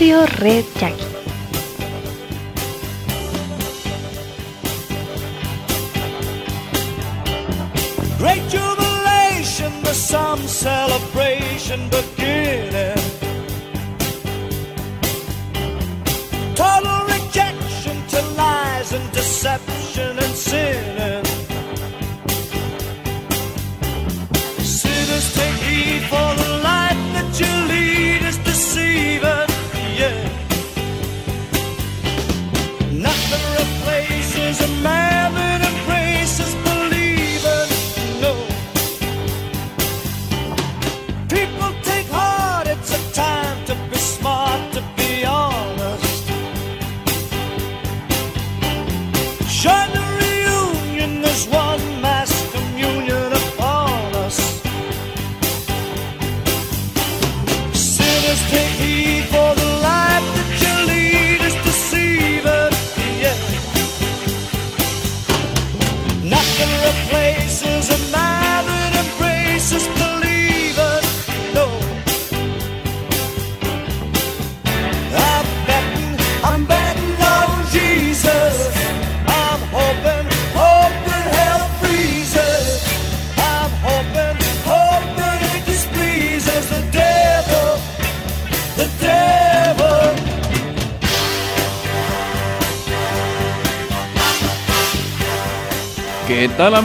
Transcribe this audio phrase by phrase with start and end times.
[0.00, 1.09] Radio Red Jackie.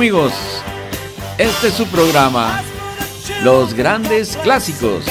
[0.06, 0.34] Amigos?
[1.40, 2.62] Este es su programa,
[3.44, 5.04] Los Grandes Clásicos.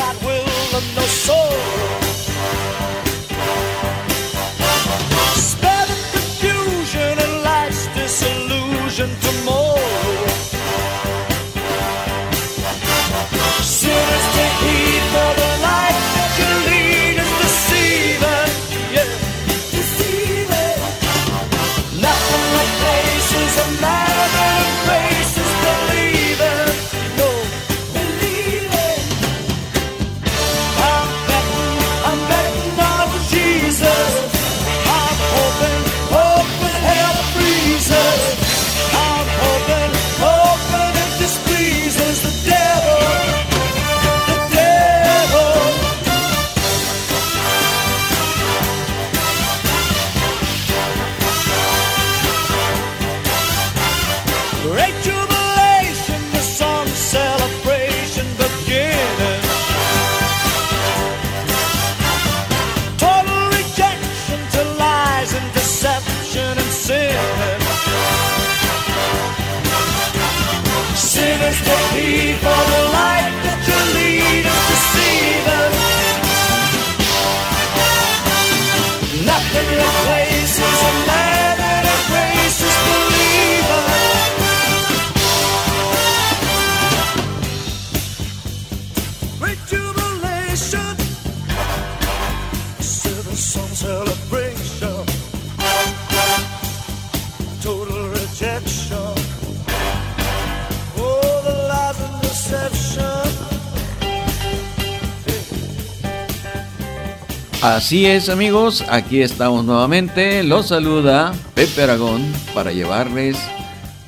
[107.64, 110.42] Así es amigos, aquí estamos nuevamente.
[110.42, 113.38] Los saluda Pepe Aragón para llevarles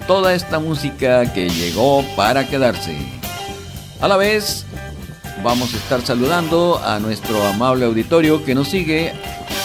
[0.07, 2.99] toda esta música que llegó para quedarse.
[3.99, 4.67] A la vez,
[5.43, 9.15] vamos a estar saludando a nuestro amable auditorio que nos sigue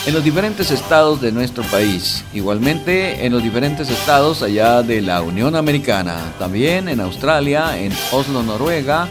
[0.05, 2.23] en los diferentes estados de nuestro país.
[2.33, 6.31] Igualmente en los diferentes estados allá de la Unión Americana.
[6.39, 9.09] También en Australia, en Oslo, Noruega,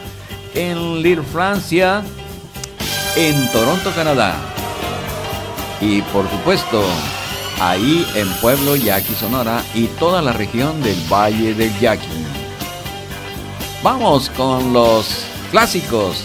[0.54, 2.02] en Lille, Francia,
[3.14, 4.49] en Toronto, Canadá.
[5.80, 6.82] Y por supuesto,
[7.60, 12.06] ahí en Pueblo Yaqui, Sonora y toda la región del Valle del Yaqui.
[13.82, 16.22] Vamos con los clásicos.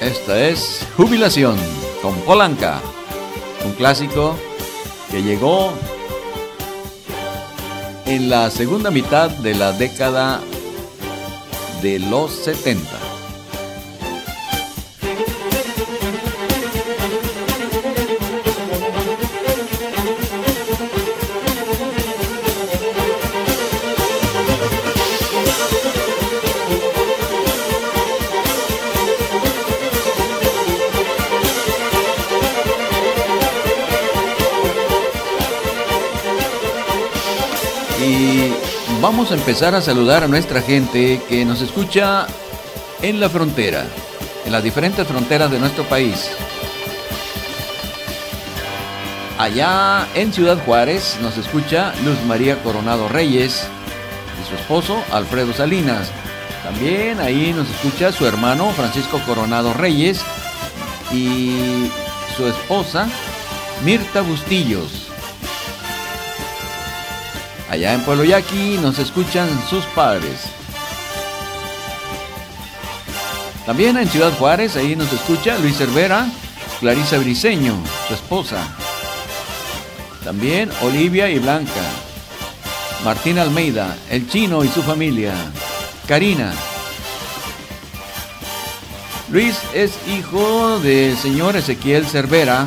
[0.00, 1.56] Esta es Jubilación
[2.02, 2.80] con Polanca,
[3.64, 4.36] un clásico
[5.10, 5.72] que llegó
[8.06, 10.40] en la segunda mitad de la década
[11.82, 13.11] de los 70.
[39.22, 42.26] Vamos a empezar a saludar a nuestra gente que nos escucha
[43.02, 43.86] en la frontera,
[44.44, 46.28] en las diferentes fronteras de nuestro país.
[49.38, 53.64] Allá en Ciudad Juárez nos escucha Luz María Coronado Reyes
[54.42, 56.10] y su esposo Alfredo Salinas.
[56.64, 60.20] También ahí nos escucha su hermano Francisco Coronado Reyes
[61.12, 61.88] y
[62.36, 63.06] su esposa
[63.84, 65.01] Mirta Bustillos.
[67.72, 70.42] Allá en Pueblo Yaqui nos escuchan sus padres.
[73.64, 76.26] También en Ciudad Juárez, ahí nos escucha Luis Cervera,
[76.80, 77.72] Clarisa Briseño,
[78.06, 78.62] su esposa.
[80.22, 81.80] También Olivia y Blanca.
[83.06, 85.32] Martín Almeida, el chino y su familia.
[86.06, 86.52] Karina.
[89.30, 92.66] Luis es hijo del señor Ezequiel Cervera,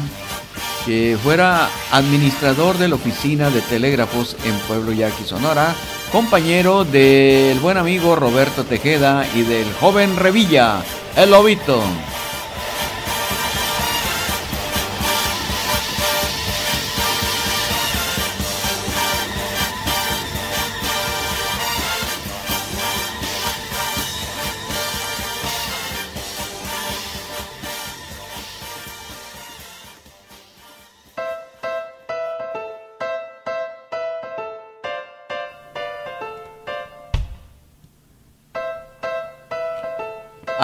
[0.85, 5.73] que fuera administrador de la oficina de telégrafos en Pueblo Yaqui, Sonora,
[6.11, 10.83] compañero del buen amigo Roberto Tejeda y del joven Revilla,
[11.17, 11.81] el Lobito.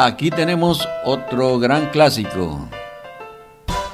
[0.04, 2.68] Aquí tenemos otro gran clásico.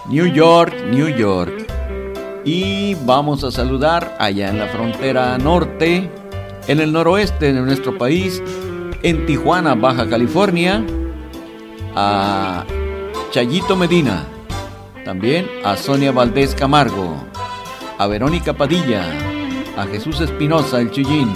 [0.07, 1.67] New York, New York.
[2.45, 6.09] Y vamos a saludar allá en la frontera norte,
[6.69, 8.41] en el noroeste de nuestro país,
[9.03, 10.81] en Tijuana, Baja California,
[11.93, 12.63] a
[13.31, 14.23] Chayito Medina,
[15.03, 17.17] también a Sonia Valdés Camargo,
[17.97, 19.03] a Verónica Padilla,
[19.75, 21.33] a Jesús Espinosa, el Chuyín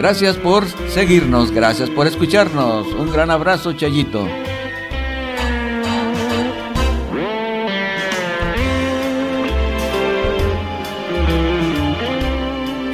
[0.00, 2.86] Gracias por seguirnos, gracias por escucharnos.
[2.86, 4.26] Un gran abrazo, Chayito.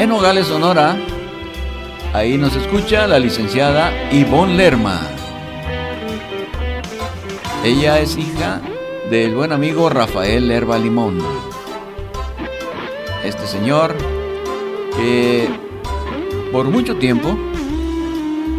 [0.01, 0.97] En Nogales, Sonora,
[2.13, 5.01] ahí nos escucha la licenciada Ivonne Lerma.
[7.63, 8.61] Ella es hija
[9.11, 11.21] del buen amigo Rafael Lerba Limón.
[13.23, 13.95] Este señor
[14.97, 15.66] que
[16.57, 17.37] por mucho tiempo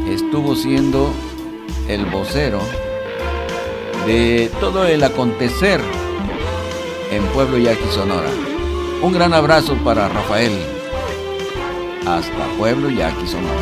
[0.08, 1.12] estuvo siendo
[1.88, 2.60] el vocero
[4.06, 5.82] de todo el acontecer
[7.12, 8.30] en Pueblo Yaqui, Sonora.
[9.02, 10.52] Un gran abrazo para Rafael.
[12.06, 13.62] Hasta Pueblo Yaqui, Sonora.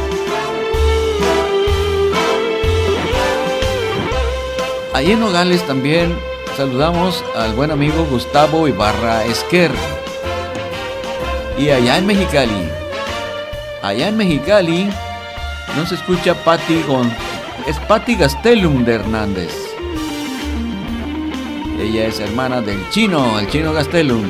[4.93, 6.13] Allí en Nogales también
[6.57, 9.71] saludamos al buen amigo Gustavo Ibarra Esquer.
[11.57, 12.84] Y allá en Mexicali
[13.85, 14.89] allá en Mexicali
[15.75, 17.11] no se escucha Patti Gon
[17.67, 19.51] es Patti Gastelum de Hernández.
[21.79, 24.23] Ella es hermana del chino, el chino Gastelum.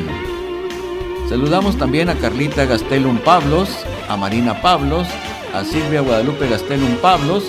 [1.29, 3.69] Saludamos también a Carlita Gastelum Pablos,
[4.09, 5.07] a Marina Pablos,
[5.53, 7.45] a Silvia Guadalupe Gastelum Pablos,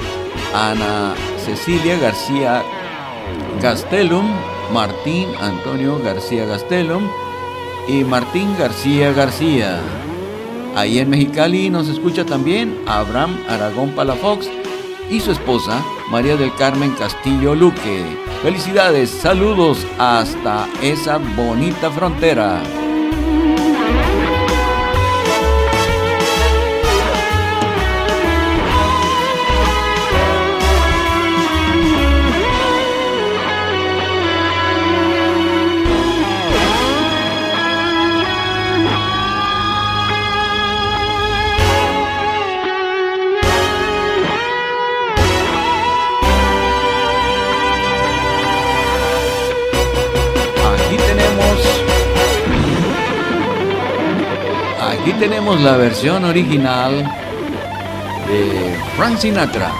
[0.54, 1.14] a Ana
[1.44, 2.62] Cecilia García
[3.60, 4.28] Gastelum,
[4.72, 7.08] Martín Antonio García Gastelum
[7.88, 9.80] y Martín García García.
[10.76, 14.46] Ahí en Mexicali nos escucha también Abraham Aragón Palafox
[15.10, 18.04] y su esposa María del Carmen Castillo Luque.
[18.42, 22.60] Felicidades, saludos hasta esa bonita frontera.
[55.18, 57.04] Tenemos la versión original
[58.28, 59.72] de Frank Sinatra.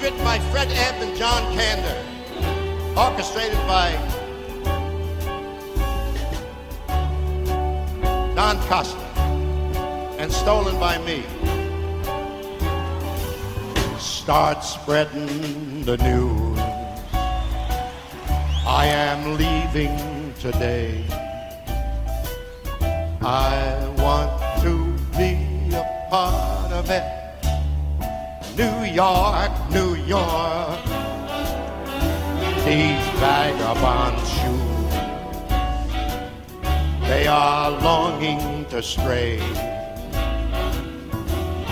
[0.00, 1.94] written by Fred Ebb and John Kander,
[2.96, 3.92] orchestrated by
[8.34, 8.96] Don Costa,
[10.18, 11.39] and stolen by me.
[14.30, 16.60] Start spreading the news.
[18.64, 21.04] I am leaving today.
[23.20, 24.30] I want
[24.62, 27.02] to be a part of it.
[28.56, 30.78] New York, New York.
[32.64, 34.92] These vagabond shoes,
[37.08, 39.40] they are longing to stray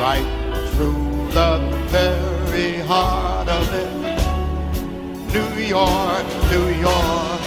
[0.00, 0.26] right
[0.74, 2.37] through the very
[2.86, 3.92] heart of it.
[5.32, 7.40] New York, New York.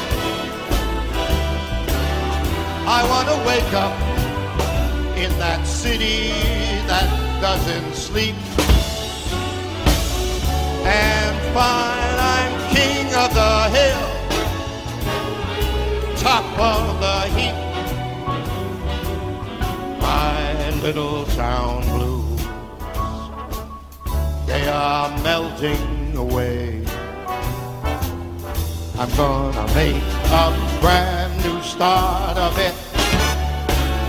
[2.87, 3.95] I want to wake up
[5.17, 6.31] in that city
[6.87, 7.07] that
[7.41, 8.35] doesn't sleep
[10.83, 14.05] and find I'm king of the hill,
[16.17, 17.57] top of the heap.
[20.01, 22.10] My little town blues,
[24.61, 26.83] they are melting away.
[28.99, 30.03] I'm gonna make
[30.43, 30.47] a
[30.81, 32.75] brand new start of it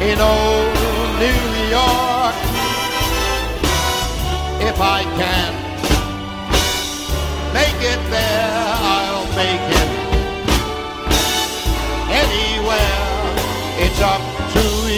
[0.09, 0.73] in old
[1.25, 1.43] New
[1.79, 2.37] York.
[4.71, 5.53] If I can
[7.59, 8.53] make it there,
[8.93, 9.91] I'll make it
[12.25, 12.99] anywhere.
[13.85, 14.23] It's up
[14.55, 14.92] to you,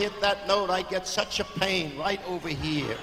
[0.00, 2.96] hit that note, I get such a pain right over here.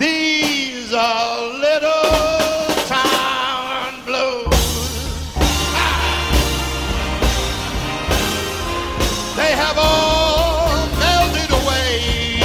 [0.00, 4.48] These are little town blues.
[5.72, 6.02] Ah!
[9.36, 12.42] They have all melted away.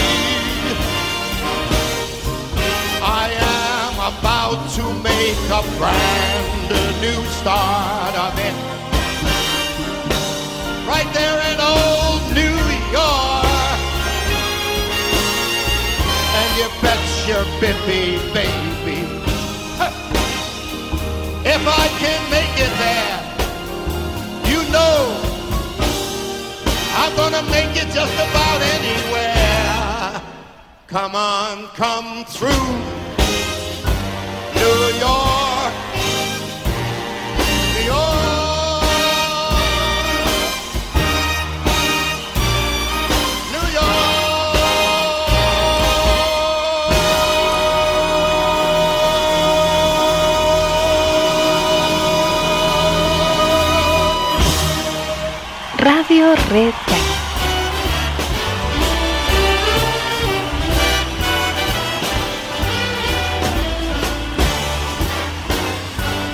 [3.02, 3.26] I
[3.58, 6.70] am about to make a brand
[7.02, 8.65] new start of it.
[12.96, 13.80] York.
[16.40, 19.00] And you bet your bippy baby.
[21.56, 23.18] If I can make it there,
[24.52, 24.96] you know
[26.98, 30.22] I'm gonna make it just about anywhere.
[30.88, 32.68] Come on, come through
[34.56, 35.25] New York.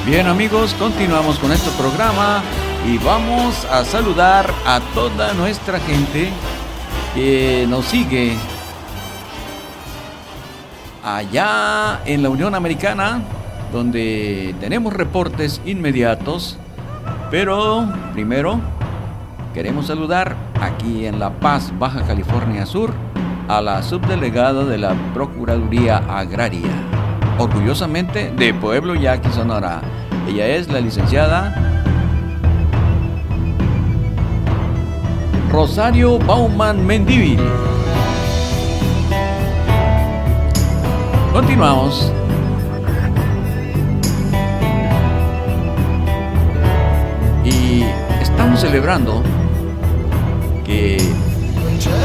[0.06, 2.44] Bien amigos, continuamos con este programa
[2.86, 6.30] y vamos a saludar a toda nuestra gente
[7.16, 8.36] que nos sigue
[11.02, 13.22] allá en la Unión Americana,
[13.72, 16.58] donde tenemos reportes inmediatos,
[17.30, 18.60] pero primero
[19.54, 22.94] queremos saludar aquí en La Paz, Baja California Sur,
[23.48, 26.72] a la subdelegada de la Procuraduría Agraria,
[27.38, 29.82] orgullosamente de Pueblo Yaqui, Sonora.
[30.28, 31.54] Ella es la licenciada
[35.52, 37.40] Rosario Bauman Mendívil.
[41.34, 42.12] Continuamos.
[47.44, 47.84] Y
[48.22, 49.22] estamos celebrando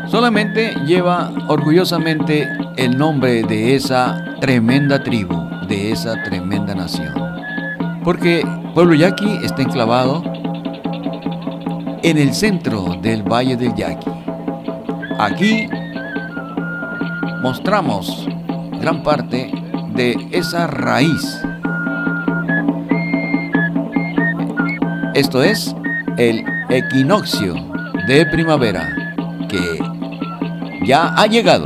[0.06, 5.36] Solamente lleva orgullosamente el nombre de esa tremenda tribu,
[5.68, 6.43] de esa tremenda
[8.04, 10.22] Porque Pueblo Yaqui está enclavado
[12.02, 14.10] en el centro del Valle del Yaqui.
[15.18, 15.68] Aquí
[17.42, 18.26] mostramos
[18.80, 19.50] gran parte
[19.94, 21.40] de esa raíz.
[25.14, 25.74] Esto es
[26.18, 27.54] el equinoccio
[28.06, 29.14] de primavera
[29.48, 29.78] que
[30.84, 31.64] ya ha llegado.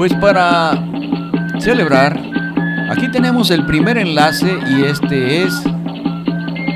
[0.00, 0.82] Pues para
[1.58, 2.18] celebrar,
[2.90, 5.62] aquí tenemos el primer enlace y este es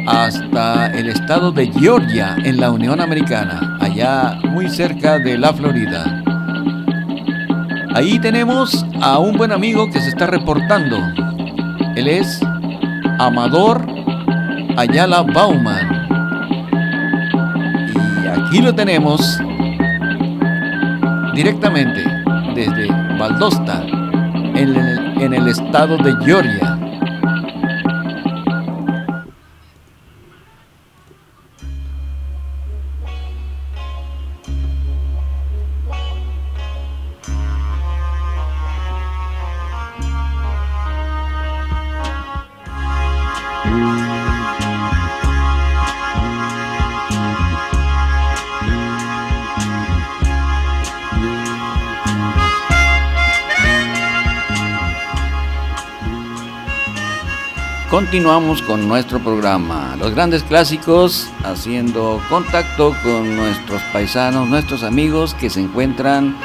[0.07, 6.23] hasta el estado de Georgia en la Unión Americana, allá muy cerca de la Florida.
[7.95, 10.99] Ahí tenemos a un buen amigo que se está reportando.
[11.97, 12.43] Él es
[13.19, 13.87] Amador
[14.77, 15.89] Ayala Bauman.
[18.23, 19.41] Y aquí lo tenemos
[21.35, 22.05] directamente
[22.55, 23.83] desde Valdosta,
[24.55, 26.74] en el, en el estado de Georgia.
[58.15, 65.51] Continuamos con nuestro programa, los grandes clásicos, haciendo contacto con nuestros paisanos, nuestros amigos que
[65.51, 66.37] se encuentran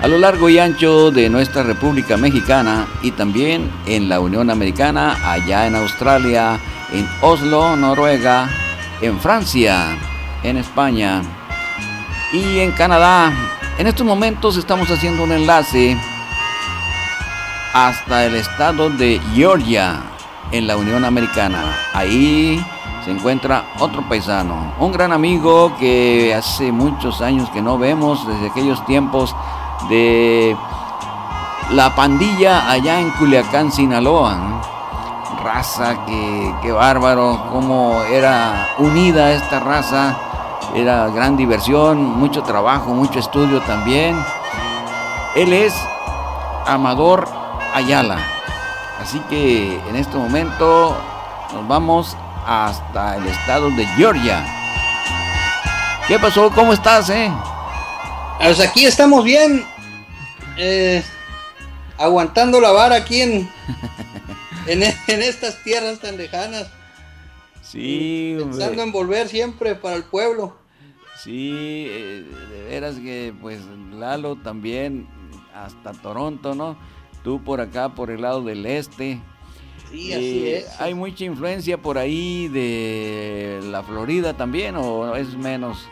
[0.00, 5.16] a lo largo y ancho de nuestra República Mexicana y también en la Unión Americana,
[5.24, 6.58] allá en Australia,
[6.92, 8.50] en Oslo, Noruega,
[9.00, 9.96] en Francia,
[10.42, 11.22] en España
[12.32, 13.32] y en Canadá.
[13.78, 15.96] En estos momentos estamos haciendo un enlace
[17.72, 20.02] hasta el estado de Georgia,
[20.54, 21.76] en la Unión Americana.
[21.92, 22.64] Ahí
[23.04, 28.46] se encuentra otro paisano, un gran amigo que hace muchos años que no vemos, desde
[28.46, 29.34] aquellos tiempos
[29.88, 30.56] de
[31.72, 34.60] la pandilla allá en Culiacán, Sinaloa.
[35.42, 40.16] Raza, que, bárbaro, cómo era unida esta raza,
[40.74, 44.16] era gran diversión, mucho trabajo, mucho estudio también.
[45.34, 45.74] Él es
[46.66, 47.28] Amador
[47.74, 48.33] Ayala.
[49.04, 50.96] Así que en este momento
[51.52, 54.42] nos vamos hasta el estado de Georgia.
[56.08, 56.50] ¿Qué pasó?
[56.50, 57.30] ¿Cómo estás, eh?
[58.38, 59.64] Pues aquí estamos bien.
[60.56, 61.02] eh,
[61.98, 63.50] aguantando la vara aquí en,
[64.66, 66.68] en, en estas tierras tan lejanas.
[67.60, 68.82] Sí, Pensando hombre.
[68.84, 70.56] en volver siempre para el pueblo.
[71.22, 73.60] Sí, eh, de veras que pues
[73.92, 75.06] Lalo también
[75.54, 76.76] hasta Toronto, ¿no?
[77.24, 79.20] Tú por acá, por el lado del este.
[79.90, 80.80] Sí, así Eh, es.
[80.80, 85.88] ¿Hay mucha influencia por ahí de la Florida también o es menos?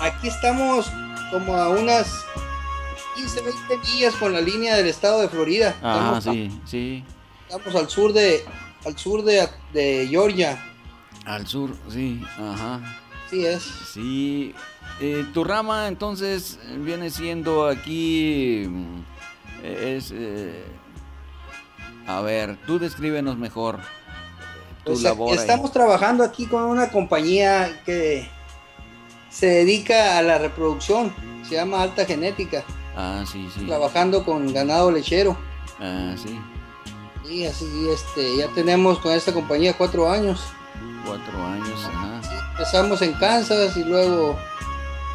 [0.00, 0.90] Aquí estamos
[1.32, 2.24] como a unas
[3.16, 5.76] 15, 20 millas con la línea del estado de Florida.
[5.82, 7.04] Ah, estamos, sí, sí.
[7.48, 8.44] estamos al sur de
[8.84, 10.62] al sur de, de Georgia.
[11.24, 12.80] Al sur, sí, ajá.
[13.30, 13.62] Sí es.
[13.94, 14.54] Sí.
[15.00, 18.68] Eh, tu rama entonces viene siendo aquí...
[19.62, 20.12] Es...
[20.14, 20.64] eh,
[22.06, 23.78] a ver, tú descríbenos mejor
[24.84, 25.30] tu Pues, ahí.
[25.36, 28.28] estamos trabajando aquí con una compañía que
[29.30, 31.14] se dedica a la reproducción.
[31.48, 32.64] Se llama Alta Genética.
[32.96, 33.66] Ah, sí, sí.
[33.66, 35.36] Trabajando con ganado lechero.
[35.78, 36.38] Ah, sí.
[37.28, 40.42] Y así, este, ya tenemos con esta compañía cuatro años.
[41.06, 42.20] Cuatro años, ajá.
[42.52, 44.36] Empezamos en Kansas y luego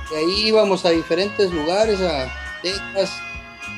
[0.10, 2.32] de ahí íbamos a diferentes lugares, a
[2.62, 3.12] Texas,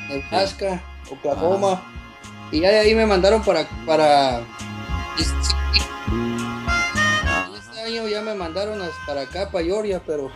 [0.08, 1.82] Nebraska, Oklahoma.
[2.50, 4.40] Y ya de ahí me mandaron para, para
[5.18, 5.22] Y
[7.58, 10.30] este año ya me mandaron hasta para acá, para Georgia, pero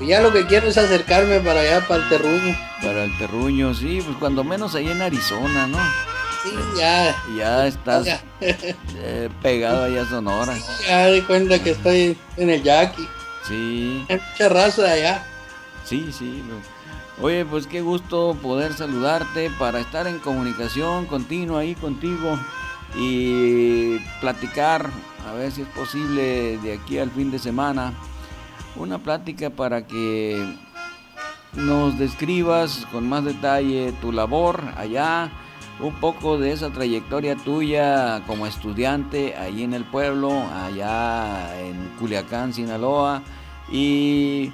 [0.00, 2.56] ya lo que quiero es acercarme para allá, para el terruño.
[2.82, 5.78] para el terruño, sí, pues cuando menos ahí en Arizona, ¿no?
[6.42, 10.54] Sí, ya, Ya estás ya, eh, pegado allá a Sonora.
[10.86, 13.08] ya di cuenta que estoy en el Jackie.
[13.48, 15.24] Sí, Hay mucha raza de allá.
[15.84, 16.42] sí, sí.
[17.22, 22.36] Oye, pues qué gusto poder saludarte para estar en comunicación continua ahí contigo
[22.96, 24.90] y platicar,
[25.24, 27.94] a ver si es posible de aquí al fin de semana,
[28.74, 30.44] una plática para que
[31.52, 35.30] nos describas con más detalle tu labor allá,
[35.78, 42.52] un poco de esa trayectoria tuya como estudiante ahí en el pueblo, allá en Culiacán,
[42.52, 43.22] Sinaloa,
[43.70, 44.52] y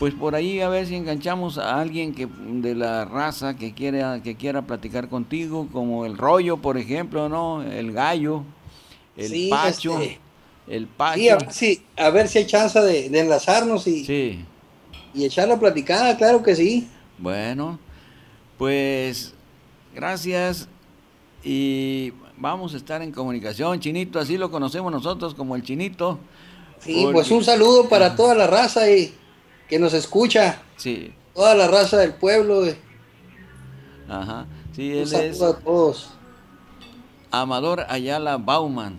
[0.00, 4.20] pues por ahí a ver si enganchamos a alguien que de la raza que quiera
[4.22, 7.62] que quiera platicar contigo, como el rollo, por ejemplo, ¿no?
[7.62, 8.42] El gallo,
[9.16, 10.18] el Sí, pacho, este,
[10.68, 11.20] el pacho.
[11.20, 14.44] Sí, a ver si, a ver si hay chance de, de enlazarnos y, Sí.
[15.14, 16.88] y echar la platicada, claro que sí.
[17.18, 17.78] Bueno,
[18.58, 19.34] pues
[19.94, 20.66] gracias
[21.44, 26.18] y vamos a estar en comunicación, Chinito, así lo conocemos nosotros como el Chinito.
[26.78, 29.12] Sí, Porque- pues un saludo para toda la raza y
[29.70, 32.62] que nos escucha, Sí, toda la raza del pueblo.
[34.08, 34.46] ajá.
[34.74, 36.10] Sí, Un él es a todos.
[37.30, 38.98] Amador Ayala Bauman,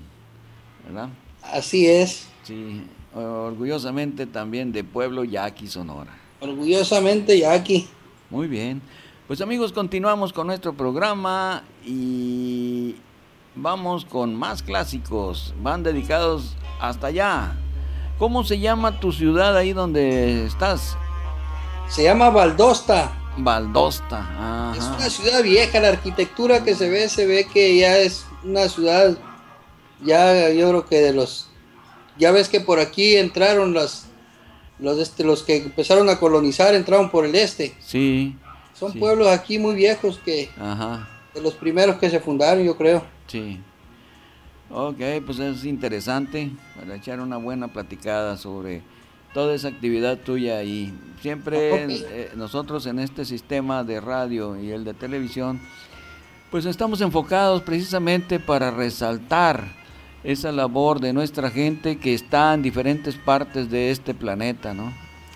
[0.85, 1.09] ¿verdad?
[1.43, 2.27] Así es.
[2.43, 6.17] Sí, orgullosamente también de Pueblo Yaqui, Sonora.
[6.39, 7.87] Orgullosamente Jackie.
[8.29, 8.81] Muy bien.
[9.27, 12.95] Pues amigos, continuamos con nuestro programa y
[13.55, 15.53] vamos con más clásicos.
[15.61, 17.57] Van dedicados hasta allá.
[18.21, 20.95] ¿Cómo se llama tu ciudad ahí donde estás?
[21.89, 23.11] Se llama Valdosta.
[23.35, 24.19] Valdosta.
[24.77, 24.95] Es Ajá.
[24.97, 29.17] una ciudad vieja, la arquitectura que se ve, se ve que ya es una ciudad,
[30.05, 31.47] ya yo creo que de los,
[32.19, 34.05] ya ves que por aquí entraron las,
[34.77, 37.73] los, este, los que empezaron a colonizar, entraron por el este.
[37.79, 38.37] Sí.
[38.79, 38.99] Son Sí.
[38.99, 41.09] pueblos aquí muy viejos que, Ajá.
[41.33, 43.03] de los primeros que se fundaron, yo creo.
[43.25, 43.59] Sí.
[44.73, 48.81] Ok, pues es interesante para echar una buena platicada sobre
[49.33, 54.85] toda esa actividad tuya y siempre eh, nosotros en este sistema de radio y el
[54.85, 55.59] de televisión
[56.51, 59.73] pues estamos enfocados precisamente para resaltar
[60.23, 64.93] esa labor de nuestra gente que está en diferentes partes de este planeta, ¿no?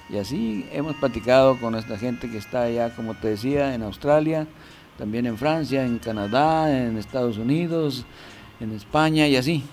[0.10, 4.48] Y así hemos platicado con nuestra gente que está allá, como te decía, en Australia,
[4.98, 8.06] también en Francia, en Canadá, en Estados Unidos,
[8.60, 9.64] en España y así.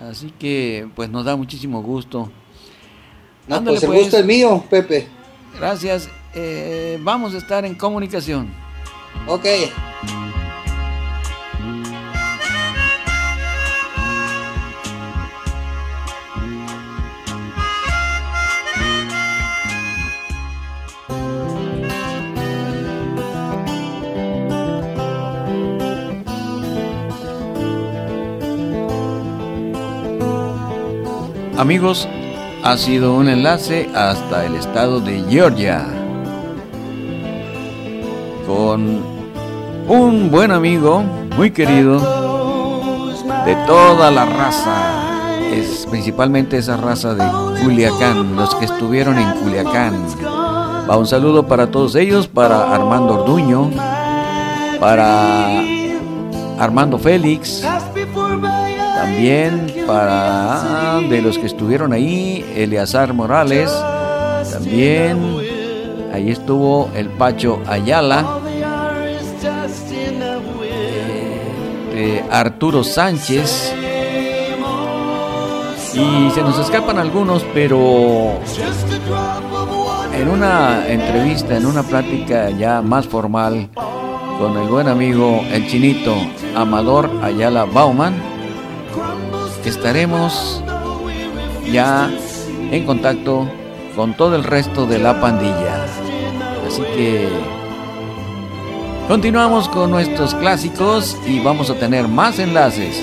[0.00, 2.30] Así que pues nos da muchísimo gusto.
[3.48, 4.00] No, Ándale, pues el pues.
[4.02, 5.08] gusto es mío, Pepe.
[5.58, 6.08] Gracias.
[6.34, 8.48] eh, vamos a estar en comunicación.
[9.26, 9.46] Ok.
[31.58, 32.06] Amigos,
[32.62, 35.86] ha sido un enlace hasta el estado de Georgia
[38.46, 39.00] con
[39.88, 41.02] un buen amigo,
[41.34, 41.98] muy querido,
[43.46, 47.24] de toda la raza, es principalmente esa raza de
[47.62, 50.04] Culiacán, los que estuvieron en Culiacán.
[50.88, 53.70] Va un saludo para todos ellos, para Armando Orduño,
[54.78, 55.62] para
[56.58, 57.62] Armando Félix,
[58.94, 63.70] también para de los que estuvieron ahí, Eleazar Morales,
[64.52, 65.18] también
[66.12, 68.38] ahí estuvo el Pacho Ayala,
[71.92, 73.74] eh, Arturo Sánchez,
[75.94, 78.40] y se nos escapan algunos, pero
[80.14, 83.68] en una entrevista, en una plática ya más formal
[84.38, 86.14] con el buen amigo el chinito
[86.54, 88.35] Amador Ayala Bauman,
[89.68, 90.62] estaremos
[91.70, 92.10] ya
[92.70, 93.48] en contacto
[93.94, 95.84] con todo el resto de la pandilla.
[96.66, 97.28] Así que
[99.08, 103.02] continuamos con nuestros clásicos y vamos a tener más enlaces.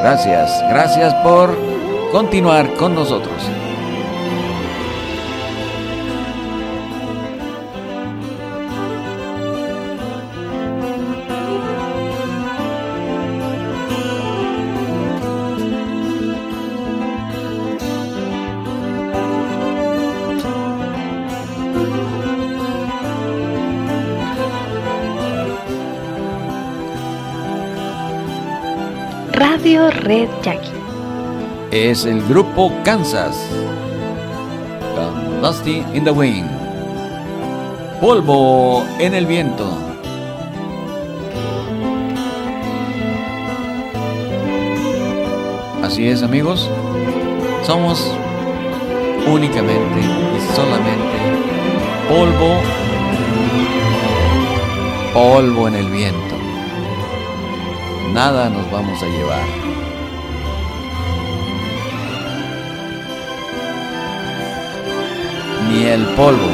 [0.00, 1.56] Gracias, gracias por
[2.10, 3.59] continuar con nosotros.
[30.10, 30.72] Jackie.
[31.70, 33.36] Es el grupo Kansas.
[35.40, 36.50] Dusty in the Wind.
[38.00, 39.64] Polvo en el viento.
[45.84, 46.68] Así es amigos,
[47.64, 48.12] somos
[49.26, 51.18] únicamente y solamente
[52.08, 52.60] polvo,
[55.14, 56.34] polvo en el viento.
[58.12, 59.69] Nada nos vamos a llevar.
[65.86, 66.50] El polvo.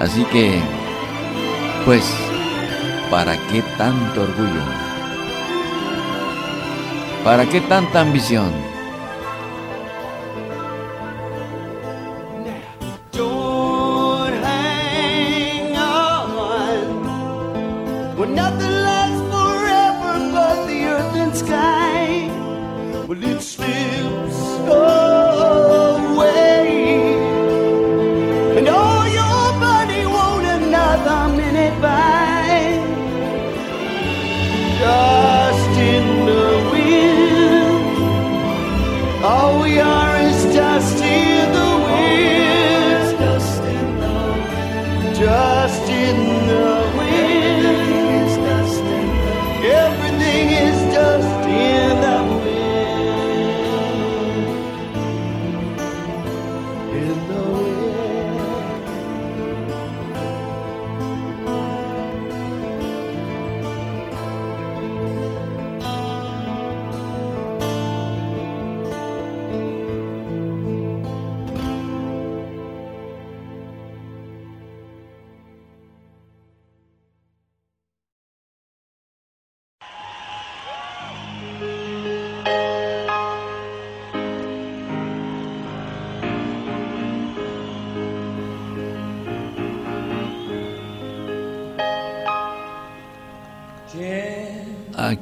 [0.00, 0.60] Así que,
[1.84, 2.04] pues,
[3.10, 4.62] ¿para qué tanto orgullo?
[7.24, 8.68] ¿Para qué tanta ambición?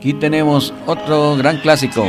[0.06, 2.06] Aquí tenemos otro gran clásico.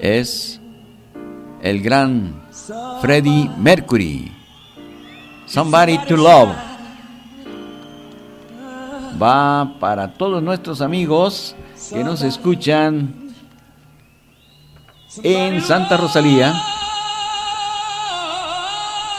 [0.00, 0.58] Es
[1.60, 2.46] el gran
[3.02, 4.32] Freddie Mercury.
[5.44, 6.56] Somebody to Love.
[9.22, 11.54] Va para todos nuestros amigos
[11.90, 13.34] que nos escuchan
[15.22, 16.71] en Santa Rosalía.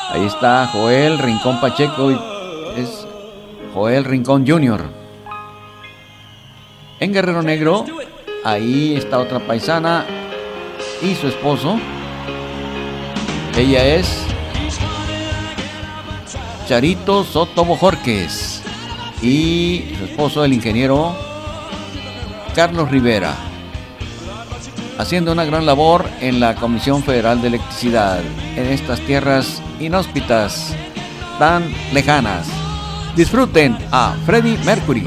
[0.09, 2.11] Ahí está Joel Rincón Pacheco.
[2.75, 3.07] Es
[3.73, 4.83] Joel Rincón Jr.
[6.99, 7.85] En Guerrero Negro,
[8.45, 10.05] ahí está otra paisana
[11.01, 11.79] y su esposo.
[13.57, 14.25] Ella es
[16.67, 18.61] Charito Soto Bojorques
[19.21, 21.15] y su esposo, el ingeniero
[22.55, 23.33] Carlos Rivera,
[24.99, 28.19] haciendo una gran labor en la Comisión Federal de Electricidad
[28.55, 30.75] en estas tierras inhóspitas
[31.39, 32.47] tan lejanas.
[33.15, 35.05] Disfruten a Freddie Mercury.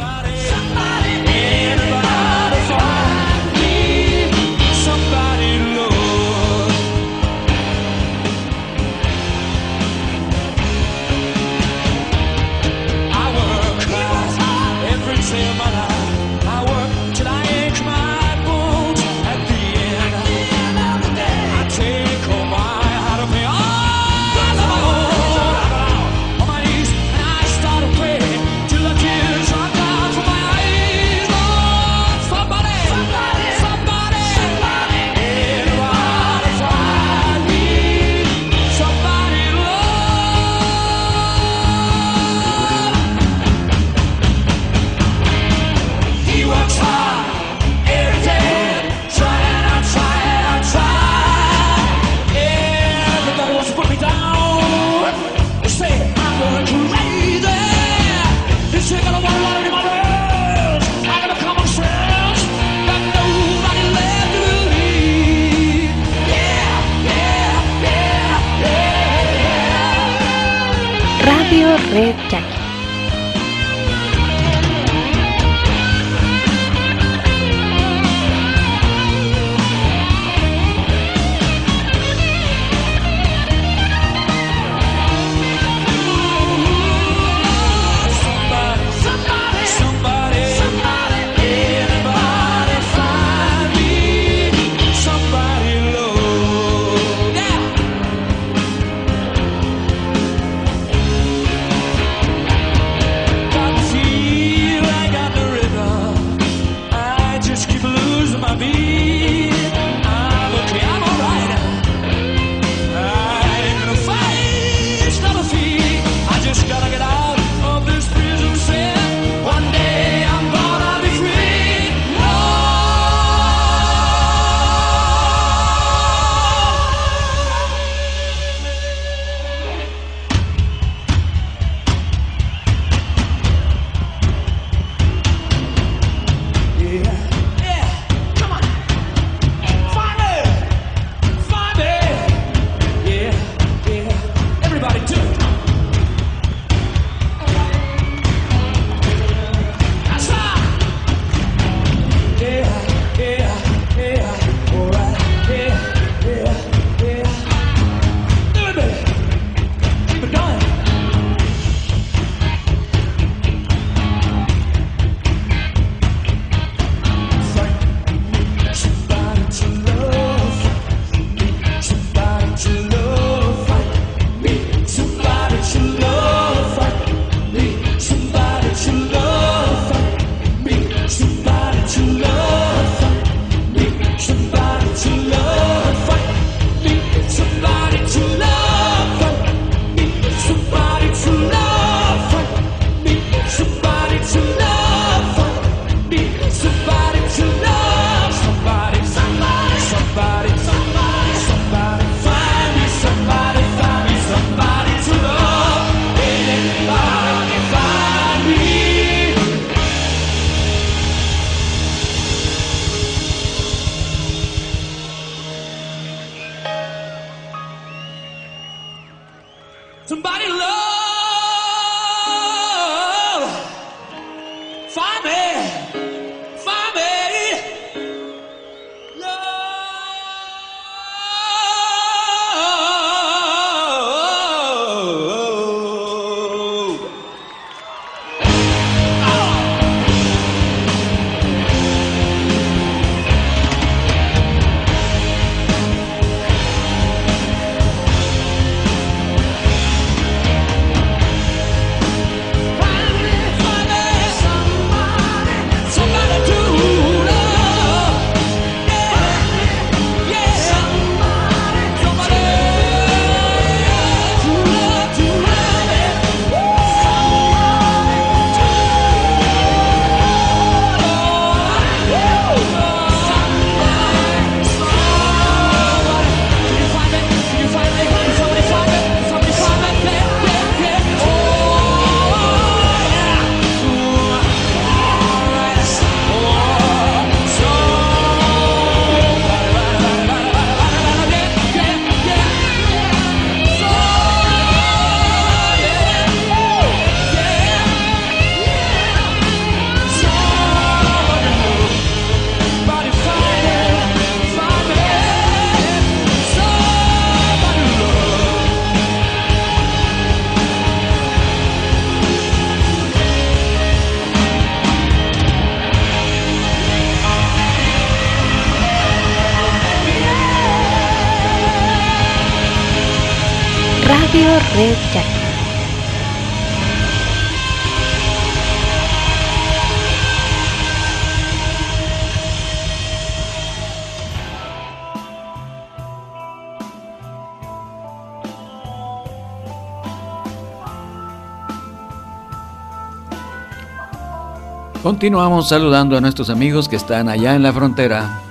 [345.07, 348.43] Continuamos saludando a nuestros amigos que están allá en la frontera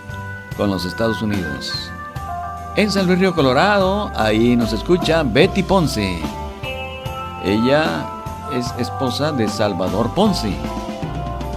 [0.55, 1.91] con los Estados Unidos.
[2.77, 6.17] En San Luis Río Colorado, ahí nos escucha Betty Ponce.
[7.43, 8.05] Ella
[8.53, 10.55] es esposa de Salvador Ponce.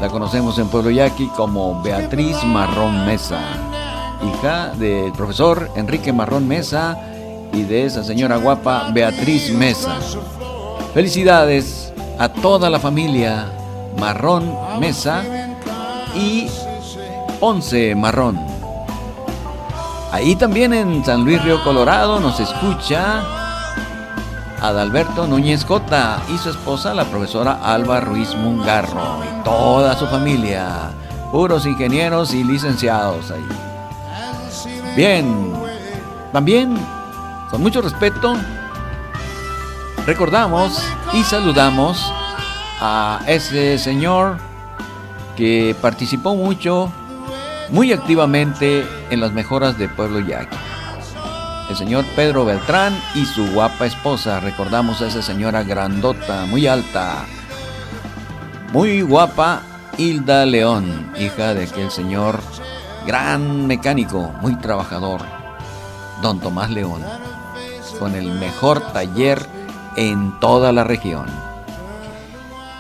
[0.01, 3.39] La conocemos en Pueblo Yaqui como Beatriz Marrón Mesa,
[4.27, 6.99] hija del profesor Enrique Marrón Mesa
[7.53, 9.95] y de esa señora guapa Beatriz Mesa.
[10.93, 13.58] Felicidades a toda la familia
[13.99, 15.23] Marrón Mesa
[16.15, 16.49] y
[17.41, 18.39] Ponce Marrón.
[20.13, 23.23] Ahí también en San Luis Río Colorado nos escucha
[24.61, 30.91] Adalberto Núñez Cota y su esposa, la profesora Alba Ruiz Mungarro, y toda su familia,
[31.31, 33.47] puros ingenieros y licenciados ahí.
[34.97, 35.53] Bien,
[36.33, 36.77] también,
[37.51, 38.35] con mucho respeto,
[40.07, 40.83] recordamos
[41.13, 42.13] y saludamos
[42.81, 44.39] a ese señor
[45.37, 46.93] que participó mucho,
[47.71, 50.57] muy activamente en las mejoras de Pueblo Yaqui.
[51.71, 57.27] El señor Pedro Beltrán y su guapa esposa, recordamos a esa señora grandota, muy alta,
[58.73, 59.63] muy guapa,
[59.99, 62.41] Hilda León, hija de aquel señor
[63.07, 65.21] gran mecánico, muy trabajador,
[66.23, 67.03] don Tomás León,
[67.99, 69.45] con el mejor taller
[69.97, 71.48] en toda la región.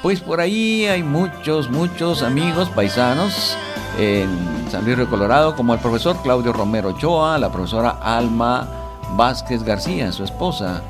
[0.09, 3.59] Pues por ahí hay muchos, muchos amigos paisanos
[3.98, 4.30] en
[4.70, 8.66] San Luis Río Colorado, como el profesor Claudio Romero Ochoa, la profesora Alma
[9.16, 10.80] Vázquez García, su esposa.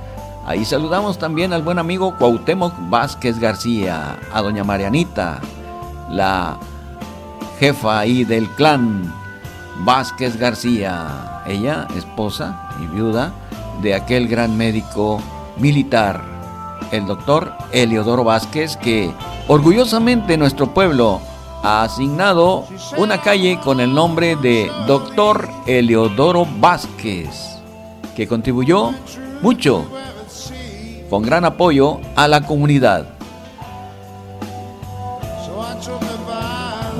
[0.46, 5.40] Ahí saludamos también al buen amigo Cuauhtémoc Vázquez García, a doña Marianita,
[6.08, 6.56] la
[7.58, 9.12] jefa ahí del clan
[9.80, 13.32] Vázquez García, ella esposa y viuda
[13.82, 15.20] de aquel gran médico
[15.56, 16.37] militar,
[16.92, 19.12] el doctor Eliodoro Vázquez, que
[19.46, 21.20] orgullosamente nuestro pueblo
[21.62, 22.66] ha asignado
[22.96, 27.58] una calle con el nombre de Doctor Eliodoro Vázquez,
[28.14, 28.92] que contribuyó
[29.42, 29.84] mucho,
[31.10, 33.06] con gran apoyo a la comunidad.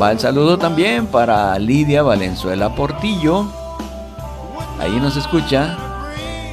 [0.01, 3.47] Va el saludo también para Lidia Valenzuela Portillo.
[4.81, 5.77] Ahí nos escucha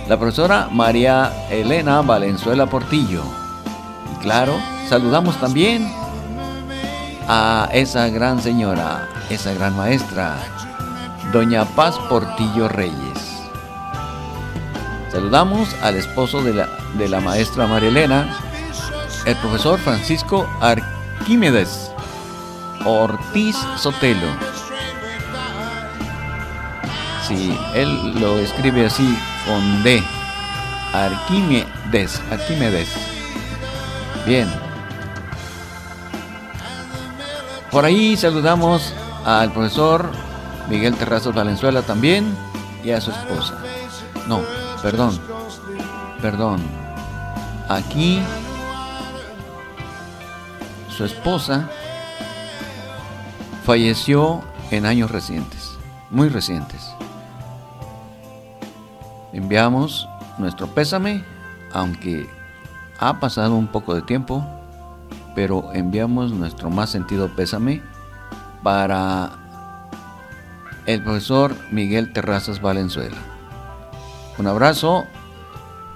[0.07, 3.23] la profesora María Elena Valenzuela Portillo.
[4.13, 4.53] Y claro,
[4.87, 5.91] saludamos también
[7.27, 10.37] a esa gran señora, esa gran maestra,
[11.33, 13.41] doña Paz Portillo Reyes.
[15.11, 18.37] Saludamos al esposo de la, de la maestra María Elena,
[19.25, 21.91] el profesor Francisco Arquímedes
[22.85, 24.27] Ortiz Sotelo.
[27.27, 30.03] Sí, él lo escribe así con D.
[30.93, 32.89] Arquímedes, Arquímedes.
[34.25, 34.47] Bien.
[37.71, 38.93] Por ahí saludamos
[39.25, 40.09] al profesor
[40.69, 42.35] Miguel Terrazos Valenzuela también
[42.83, 43.55] y a su esposa.
[44.27, 44.41] No,
[44.81, 45.19] perdón,
[46.21, 46.61] perdón.
[47.67, 48.21] Aquí
[50.95, 51.69] su esposa
[53.65, 54.41] falleció
[54.71, 55.71] en años recientes,
[56.09, 56.95] muy recientes.
[59.35, 60.07] Enviamos
[60.37, 61.21] nuestro pésame,
[61.73, 62.25] aunque
[62.99, 64.45] ha pasado un poco de tiempo,
[65.35, 67.81] pero enviamos nuestro más sentido pésame
[68.63, 69.33] para
[70.85, 73.17] el profesor Miguel Terrazas Valenzuela.
[74.37, 75.03] Un abrazo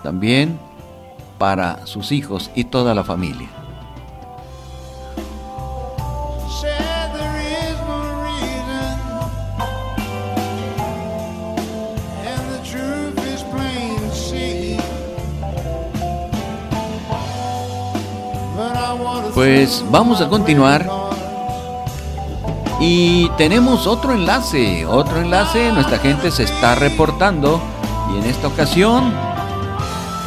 [0.04, 0.60] también
[1.38, 3.48] para sus hijos y toda la familia.
[19.40, 20.86] Pues vamos a continuar
[22.82, 27.62] y tenemos otro enlace, otro enlace, nuestra gente se está reportando
[28.14, 29.14] y en esta ocasión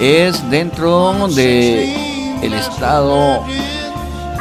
[0.01, 3.45] es dentro de el estado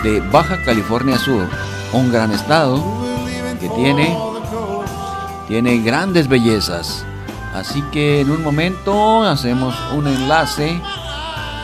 [0.03, 1.49] de Baja California Sur,
[1.91, 2.81] un gran estado
[3.59, 4.17] que tiene
[5.49, 7.03] tiene grandes bellezas.
[7.53, 10.81] Así que en un momento hacemos un enlace.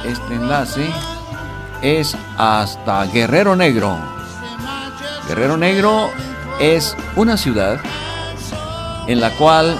[0.05, 0.91] Este enlace
[1.81, 3.97] es hasta Guerrero Negro.
[5.27, 6.09] Guerrero Negro
[6.59, 7.79] es una ciudad
[9.07, 9.79] en la cual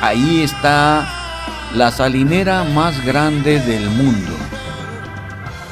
[0.00, 1.06] ahí está
[1.74, 4.32] la salinera más grande del mundo,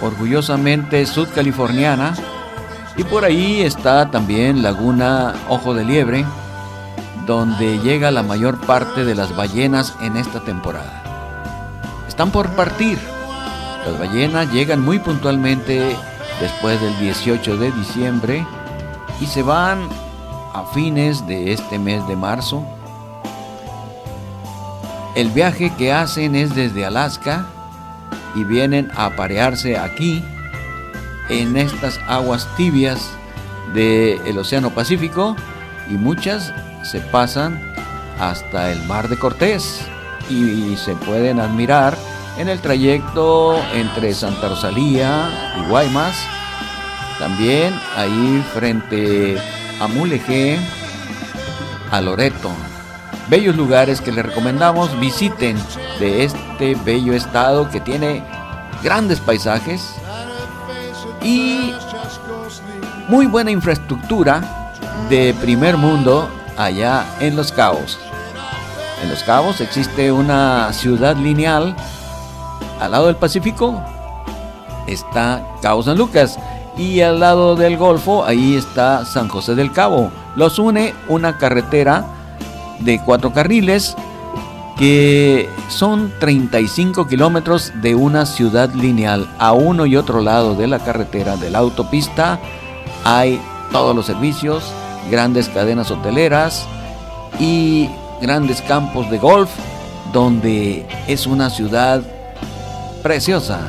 [0.00, 2.14] orgullosamente sudcaliforniana,
[2.96, 6.24] y por ahí está también Laguna Ojo de Liebre,
[7.26, 11.02] donde llega la mayor parte de las ballenas en esta temporada.
[12.06, 13.13] Están por partir.
[13.86, 15.96] Las ballenas llegan muy puntualmente
[16.40, 18.46] después del 18 de diciembre
[19.20, 19.88] y se van
[20.54, 22.64] a fines de este mes de marzo.
[25.14, 27.46] El viaje que hacen es desde Alaska
[28.34, 30.24] y vienen a aparearse aquí
[31.28, 33.10] en estas aguas tibias
[33.74, 35.36] del Océano Pacífico
[35.90, 36.52] y muchas
[36.90, 37.60] se pasan
[38.18, 39.82] hasta el Mar de Cortés
[40.30, 41.96] y se pueden admirar
[42.38, 46.16] en el trayecto entre Santa Rosalía y Guaymas,
[47.18, 49.36] también ahí frente
[49.80, 50.58] a Mulegé,
[51.90, 52.50] a Loreto.
[53.28, 55.56] Bellos lugares que les recomendamos visiten
[55.98, 58.22] de este bello estado que tiene
[58.82, 59.94] grandes paisajes
[61.22, 61.72] y
[63.08, 64.72] muy buena infraestructura
[65.08, 67.98] de primer mundo allá en Los Cabos.
[69.02, 71.74] En Los Cabos existe una ciudad lineal.
[72.80, 73.80] Al lado del Pacífico
[74.86, 76.38] está Cabo San Lucas
[76.76, 80.10] y al lado del Golfo ahí está San José del Cabo.
[80.36, 82.04] Los une una carretera
[82.80, 83.96] de cuatro carriles
[84.78, 89.28] que son 35 kilómetros de una ciudad lineal.
[89.38, 92.40] A uno y otro lado de la carretera de la autopista
[93.04, 94.64] hay todos los servicios,
[95.10, 96.66] grandes cadenas hoteleras
[97.38, 97.88] y
[98.20, 99.50] grandes campos de golf,
[100.12, 102.02] donde es una ciudad
[103.04, 103.60] preciosa.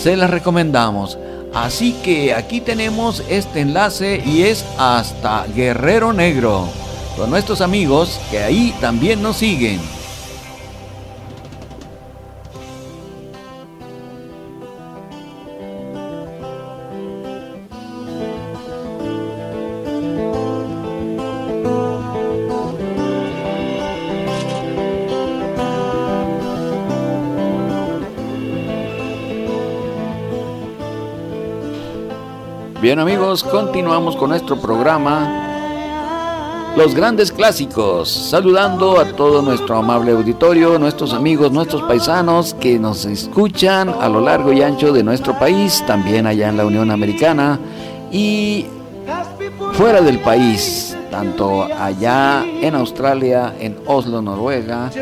[0.00, 1.18] Se las recomendamos.
[1.52, 6.68] Así que aquí tenemos este enlace y es hasta Guerrero Negro,
[7.16, 9.80] con nuestros amigos que ahí también nos siguen.
[32.94, 35.26] Bien amigos, continuamos con nuestro programa
[36.76, 43.04] Los grandes clásicos, saludando a todo nuestro amable auditorio, nuestros amigos, nuestros paisanos que nos
[43.04, 47.58] escuchan a lo largo y ancho de nuestro país, también allá en la Unión Americana
[48.12, 48.66] y
[49.72, 54.92] fuera del país, tanto allá en Australia, en Oslo, Noruega,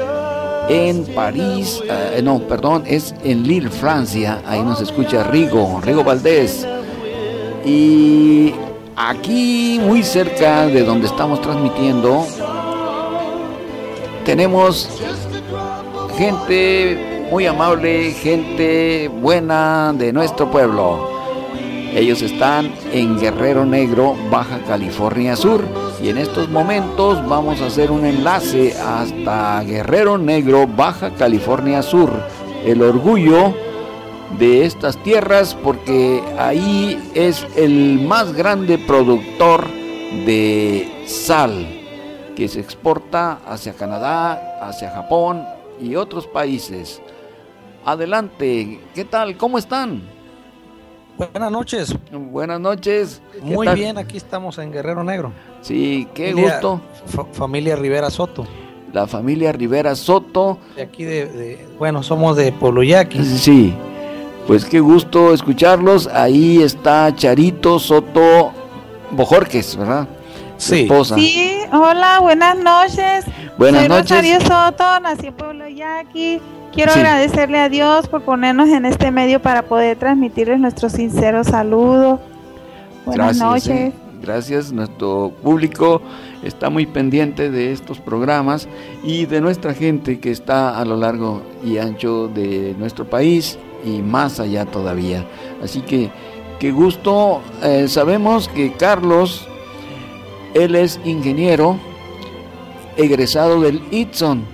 [0.70, 6.66] en París, eh, no, perdón, es en Lille, Francia, ahí nos escucha Rigo, Rigo Valdés.
[7.64, 8.54] Y
[8.96, 12.26] aquí, muy cerca de donde estamos transmitiendo,
[14.24, 14.88] tenemos
[16.16, 21.10] gente muy amable, gente buena de nuestro pueblo.
[21.94, 25.64] Ellos están en Guerrero Negro, Baja California Sur.
[26.02, 32.10] Y en estos momentos vamos a hacer un enlace hasta Guerrero Negro, Baja California Sur.
[32.64, 33.54] El orgullo
[34.38, 39.66] de estas tierras porque ahí es el más grande productor
[40.26, 41.66] de sal
[42.34, 45.44] que se exporta hacia Canadá, hacia Japón
[45.80, 47.00] y otros países.
[47.84, 49.36] Adelante, ¿qué tal?
[49.36, 50.02] ¿Cómo están?
[51.18, 51.94] Buenas noches.
[52.10, 53.22] Buenas noches.
[53.42, 55.32] Muy bien, aquí estamos en Guerrero Negro.
[55.60, 56.80] Sí, qué gusto.
[57.32, 58.46] familia Rivera Soto.
[58.92, 60.58] La familia Rivera Soto.
[60.76, 63.22] De aquí de, bueno, somos de Poloyaki.
[63.24, 63.74] Sí.
[64.47, 66.09] Pues qué gusto escucharlos.
[66.09, 68.53] Ahí está Charito Soto
[69.12, 70.09] Bojorques, ¿verdad?
[70.57, 70.88] Sí.
[71.16, 73.24] Sí, hola, buenas noches.
[73.59, 74.11] Buenas Soy noches.
[74.11, 76.40] Rosario Soto, nací en Pueblo Yaqui.
[76.72, 77.01] Quiero Sí.
[77.01, 82.20] agradecerle a Dios por ponernos en este medio para poder transmitirles nuestro sincero saludo.
[83.05, 83.68] Buenas Gracias, noches.
[83.68, 83.93] eh.
[84.22, 86.01] Gracias, nuestro público
[86.45, 88.68] está muy pendiente de estos programas
[89.03, 94.02] y de nuestra gente que está a lo largo y ancho de nuestro país y
[94.02, 95.26] más allá todavía.
[95.62, 96.10] Así que
[96.58, 97.40] qué gusto.
[97.62, 99.46] Eh, sabemos que Carlos,
[100.54, 101.78] él es ingeniero
[102.96, 104.44] egresado del ITSON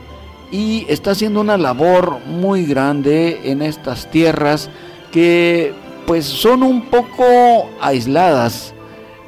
[0.50, 4.70] y está haciendo una labor muy grande en estas tierras
[5.12, 5.74] que
[6.06, 8.74] pues son un poco aisladas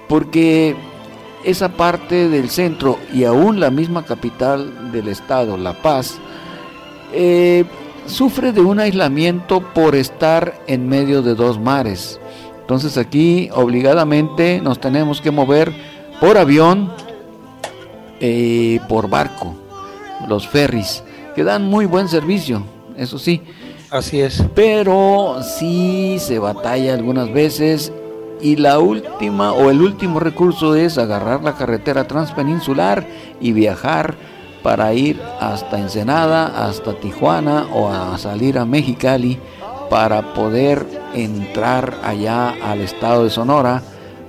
[0.08, 0.76] porque
[1.44, 6.18] esa parte del centro y aún la misma capital del estado, La Paz,
[7.12, 7.64] eh,
[8.10, 12.20] sufre de un aislamiento por estar en medio de dos mares.
[12.60, 15.72] Entonces aquí obligadamente nos tenemos que mover
[16.20, 16.92] por avión,
[18.20, 19.54] eh, por barco,
[20.28, 21.02] los ferries,
[21.34, 22.62] que que dan muy buen servicio,
[22.96, 23.42] eso sí.
[23.90, 24.44] Así es.
[24.54, 27.92] Pero sí se batalla algunas veces
[28.40, 33.06] y la última o el último recurso es agarrar la carretera transpeninsular
[33.40, 34.14] y viajar
[34.62, 39.38] para ir hasta Ensenada, hasta Tijuana o a salir a Mexicali
[39.88, 40.84] para poder
[41.14, 43.82] entrar allá al estado de Sonora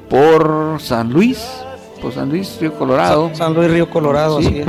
[0.10, 1.46] por San Luis,
[2.02, 3.30] por San Luis, Río Colorado.
[3.34, 4.48] San Luis Río Colorado, Sí.
[4.48, 4.68] así es.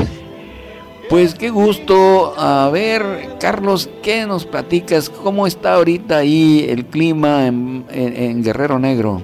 [1.08, 2.34] Pues qué gusto.
[2.38, 5.10] A ver, Carlos, ¿qué nos platicas?
[5.10, 9.20] ¿Cómo está ahorita ahí el clima en, en- en Guerrero Negro?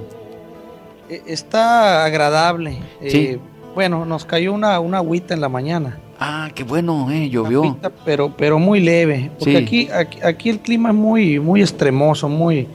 [1.09, 2.79] Eh, Está agradable.
[3.01, 3.41] Eh, Sí.
[3.75, 5.99] bueno, nos cayó una, una agüita en la mañana.
[6.21, 7.79] Ah, qué bueno, eh, llovió.
[8.05, 9.31] Pero, pero muy leve.
[9.39, 9.57] Porque Sí.
[9.57, 12.67] aquí, aquí, aquí el clima es muy, muy extremoso, muy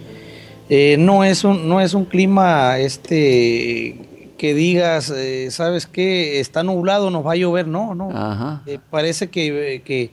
[0.70, 3.98] eh, no es un, no es un clima este
[4.38, 6.40] que digas, eh, ¿sabes qué?
[6.40, 7.68] Está nublado, nos va a llover.
[7.68, 8.10] No, no.
[8.12, 8.62] Ajá.
[8.66, 10.12] Eh, parece que, que,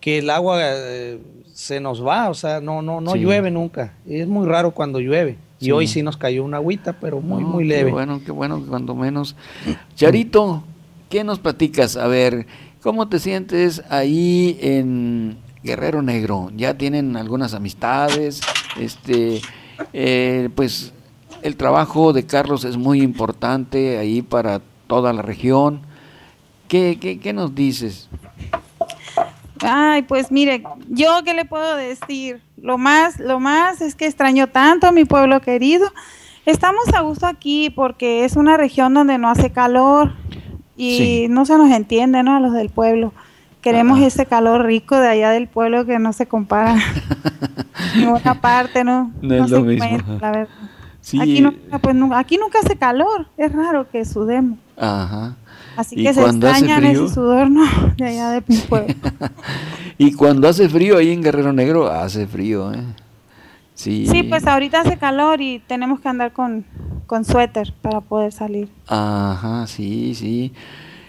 [0.00, 0.60] que el agua
[1.52, 3.18] se nos va, o sea, no, no, no Sí.
[3.20, 3.94] llueve nunca.
[4.06, 5.38] Es muy raro cuando llueve.
[5.60, 5.72] Y Sí.
[5.72, 7.90] hoy sí nos cayó una agüita, pero muy, No, muy qué leve.
[7.90, 9.34] bueno, qué bueno, cuando menos.
[9.94, 10.62] Charito,
[11.08, 11.96] ¿qué nos platicas?
[11.96, 12.46] A ver,
[12.86, 16.52] ¿cómo te sientes ahí en Guerrero Negro?
[16.54, 18.40] ¿Ya tienen algunas amistades?
[18.78, 19.40] Este,
[19.92, 20.92] eh, pues
[21.42, 25.80] el trabajo de Carlos es muy importante ahí para toda la región.
[26.68, 28.08] ¿Qué, qué, qué nos dices?
[29.62, 32.40] Ay, pues mire, yo qué le puedo decir.
[32.56, 35.88] Lo más, lo más es que extraño tanto a mi pueblo querido.
[36.44, 40.12] Estamos a gusto aquí porque es una región donde no hace calor
[40.76, 41.26] y Sí.
[41.28, 42.36] no se nos entiende, ¿no?
[42.36, 43.12] A los del pueblo.
[43.60, 44.06] Queremos Ajá.
[44.06, 46.76] ese calor rico de allá del pueblo que no se compara
[47.96, 49.10] ninguna parte, ¿no?
[49.20, 50.48] No es lo mismo, la verdad.
[51.00, 53.26] Sí, Aquí, nunca, pues, nunca, aquí nunca hace calor.
[53.36, 54.58] Es raro que sudemos.
[54.76, 55.36] ajá.
[55.76, 57.04] Así ¿Y que se extrañan frío?
[57.04, 57.62] ese sudor, ¿no?
[57.98, 58.94] De allá de mi pueblo.
[59.98, 62.82] Y cuando hace frío ahí en Guerrero Negro, hace frío, ¿eh?
[63.76, 64.06] Sí.
[64.06, 66.64] Sí, pues ahorita hace calor y tenemos que andar con,
[67.06, 68.68] con suéter para poder salir.
[68.88, 70.52] Ajá, sí, sí.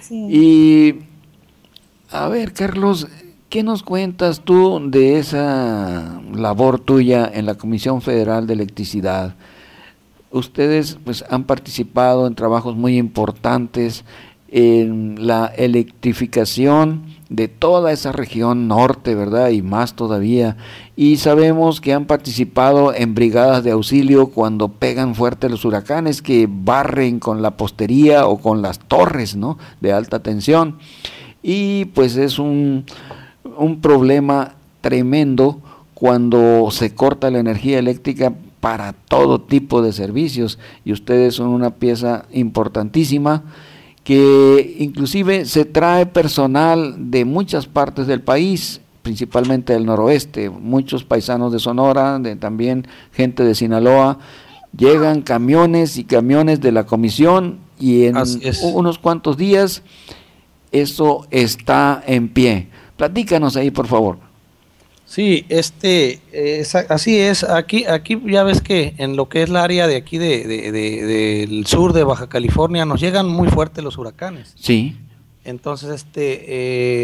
[0.01, 0.28] Sí.
[0.30, 0.99] Y
[2.11, 3.07] a ver, Carlos,
[3.49, 9.36] ¿qué nos cuentas tú de esa labor tuya en la Comisión Federal de Electricidad?
[10.30, 14.03] Ustedes pues han participado en trabajos muy importantes
[14.49, 19.49] en la electrificación de toda esa región norte, ¿verdad?
[19.49, 20.57] Y más todavía.
[20.95, 26.47] Y sabemos que han participado en brigadas de auxilio cuando pegan fuerte los huracanes que
[26.49, 29.57] barren con la postería o con las torres, ¿no?
[29.82, 30.78] De alta tensión.
[31.43, 32.86] Y pues es un,
[33.57, 35.59] un problema tremendo
[35.93, 41.71] cuando se corta la energía eléctrica para todo tipo de servicios y ustedes son una
[41.71, 43.43] pieza importantísima
[44.08, 51.51] que inclusive se trae personal de muchas partes del país, principalmente del noroeste, muchos paisanos
[51.51, 54.18] de Sonora, de, también gente de Sinaloa,
[54.78, 58.16] llegan camiones y camiones de la comisión y en
[58.74, 59.84] unos cuantos días
[60.72, 62.70] eso está en pie.
[62.95, 64.20] Platícanos ahí, por favor.
[65.10, 66.20] Sí, este,
[66.89, 67.43] así es.
[67.45, 70.72] Aquí, aquí ya ves que en lo que es la área de aquí de, de-
[70.74, 71.05] de-
[71.47, 74.53] del sur de Baja California nos llegan muy fuertes los huracanes.
[74.60, 74.97] Sí,
[75.45, 76.43] Entonces, este,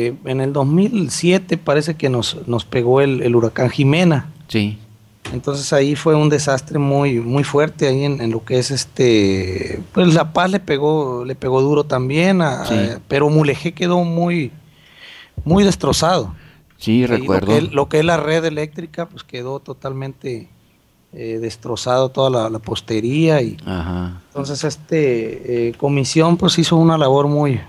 [0.07, 4.29] eh, en el 2007 parece que nos, nos pegó el, el huracán Jimena.
[4.49, 4.77] sí,
[5.31, 9.79] Entonces ahí fue un desastre muy, muy fuerte ahí en, en lo que es este,
[9.93, 12.73] pues La Paz le pegó, le pegó duro también, a- Sí.
[12.73, 14.51] a- pero Mulegé quedó muy,
[15.45, 16.35] muy destrozado.
[16.83, 17.47] Sí, recuerdo.
[17.53, 20.49] Lo que, lo que es la red eléctrica, pues quedó totalmente
[21.13, 24.21] eh, destrozado toda la, la postería y Ajá.
[24.27, 27.59] entonces este eh, comisión pues hizo una labor muy,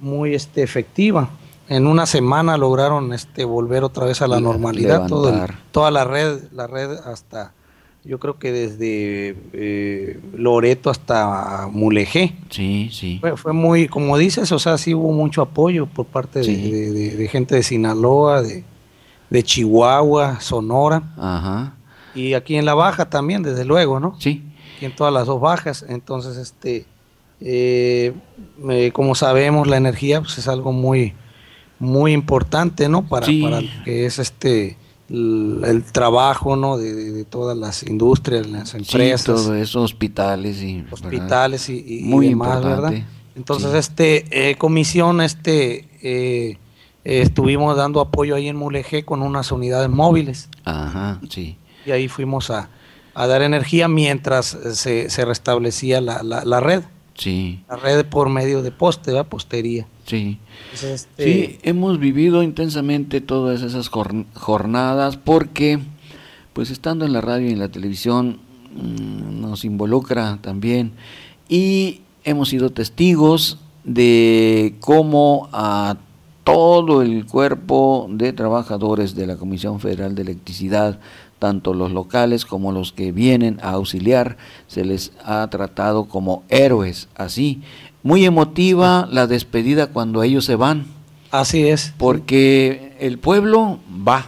[0.00, 1.28] muy este efectiva.
[1.68, 5.58] En una semana lograron este volver otra vez a la normalidad, todo el- levantar.
[5.72, 7.52] toda la red, la red hasta
[8.06, 12.34] yo creo que desde eh, Loreto hasta Mulegé.
[12.50, 13.18] Sí, sí.
[13.20, 16.70] Fue, fue muy, como dices, o sea, sí hubo mucho apoyo por parte de- Sí.
[16.70, 18.64] de, de- de gente de Sinaloa, de,
[19.30, 21.74] de Chihuahua, Sonora, Ajá.
[22.14, 24.14] y aquí en la baja también, desde luego, ¿no?
[24.20, 24.42] Sí.
[24.76, 25.84] Aquí en todas las dos bajas.
[25.88, 26.86] Entonces, este,
[27.40, 28.12] eh,
[28.70, 31.12] eh, como sabemos, la energía pues, es algo muy,
[31.78, 33.06] muy importante, ¿no?
[33.06, 33.42] Para, Sí.
[33.42, 34.76] para lo que es este
[35.10, 36.76] el, el trabajo, ¿no?
[36.78, 41.74] De, de- de todas las industrias, las Sí, empresas todo eso, hospitales y hospitales y,
[41.86, 42.82] y- y Muy demás, importante.
[42.94, 43.06] ¿verdad?
[43.36, 43.78] Entonces, Sí.
[43.78, 46.58] este eh, comisión, este eh,
[47.04, 51.56] eh, estuvimos dando apoyo ahí en Mulegé con unas unidades móviles Ajá, sí.
[51.84, 52.68] y ahí fuimos a,
[53.14, 56.82] a dar energía mientras eh, se, se restablecía la, la- la red,
[57.14, 57.62] Sí.
[57.68, 59.28] la red por medio de poste, ¿verdad?
[59.28, 59.86] postería.
[60.06, 60.38] Sí.
[60.72, 65.80] Este, Sí, hemos vivido intensamente todas esas jorn- jornadas porque,
[66.52, 68.38] pues estando en la radio y en la televisión,
[68.74, 70.92] mm, nos involucra también
[71.48, 75.96] y hemos sido testigos de cómo a
[76.44, 81.00] todo el cuerpo de trabajadores de la Comisión Federal de Electricidad,
[81.40, 84.36] tanto los locales como los que vienen a auxiliar,
[84.68, 87.60] se les ha tratado como héroes, así.
[88.06, 90.86] Muy emotiva la despedida cuando ellos se van,
[91.32, 91.92] Así es.
[91.98, 94.26] porque el pueblo va,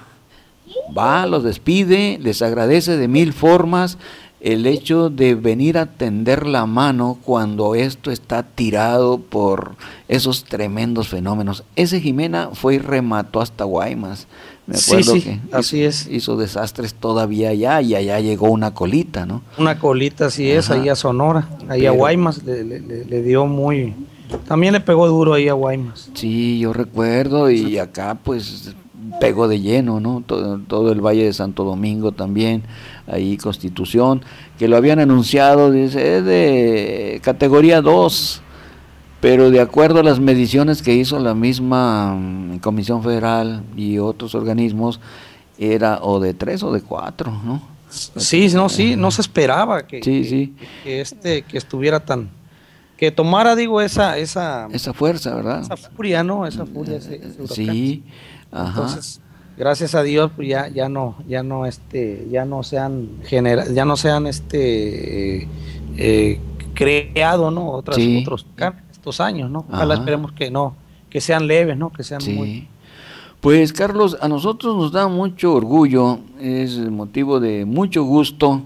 [0.98, 3.96] va, los despide, les agradece de mil formas
[4.40, 9.76] el hecho de venir a tender la mano cuando esto está tirado por
[10.08, 11.62] esos tremendos fenómenos.
[11.76, 14.26] Ese Jimena fue y remató hasta Guaymas.
[14.68, 16.06] Me Sí, acuerdo sí, que así hizo, es.
[16.10, 19.40] hizo desastres todavía allá y allá llegó una colita, ¿no?
[19.58, 23.22] Una colita así es, ahí a Sonora, ahí a Pero- Guaymas le, le- le- le
[23.22, 23.94] dio muy...
[24.46, 26.10] También le pegó duro ahí a Guaymas.
[26.12, 28.74] Sí, yo recuerdo y acá pues
[29.20, 30.22] pegó de lleno, ¿no?
[30.26, 32.62] Todo, todo el Valle de Santo Domingo también,
[33.06, 34.20] ahí Constitución,
[34.58, 38.42] que lo habían anunciado, dice, es de categoría 2,
[39.20, 44.34] pero de acuerdo a las mediciones que hizo la misma mm, Comisión Federal y otros
[44.34, 45.00] organismos,
[45.58, 47.62] era o de 3 o de 4, ¿no?
[47.90, 50.54] Sí, no, sí, no se esperaba que, Sí, que- sí.
[50.84, 52.28] que este, que estuviera tan,
[52.96, 55.62] que tomara, digo, esa, esa, Esa fuerza, ¿verdad?
[55.62, 56.46] esa furia, ¿no?
[56.46, 57.54] Esa furia, ese, ese.
[57.54, 58.04] Sí,
[58.52, 58.68] ajá.
[58.68, 59.20] Entonces,
[59.56, 63.64] gracias a Dios, pues ya, ya no, ya no, este, ya no se han genera,
[63.66, 65.48] ya no se han, este,
[65.96, 66.40] eh,
[66.74, 67.70] creado, ¿no?
[67.70, 68.20] Otras, Sí.
[68.22, 69.64] otros huracanes estos años, ¿no?
[69.70, 70.02] Ojalá Ajá.
[70.02, 70.74] esperemos que no,
[71.08, 71.90] que sean leves, ¿no?
[71.90, 72.32] Que sean Sí.
[72.32, 72.68] muy,
[73.40, 78.62] Pues Carlos, a nosotros nos da mucho orgullo, es motivo de mucho gusto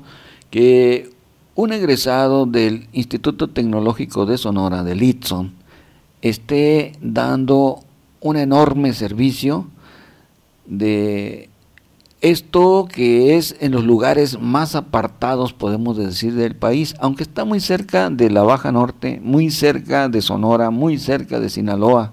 [0.51, 1.11] que
[1.55, 5.53] un egresado del Instituto Tecnológico de Sonora, del ITSON,
[6.23, 7.81] esté dando
[8.21, 9.67] un enorme servicio
[10.65, 11.51] de
[12.23, 17.59] esto que es en los lugares más apartados, podemos decir, del país, aunque está muy
[17.59, 22.13] cerca de la Baja Norte, muy cerca de Sonora, muy cerca de Sinaloa,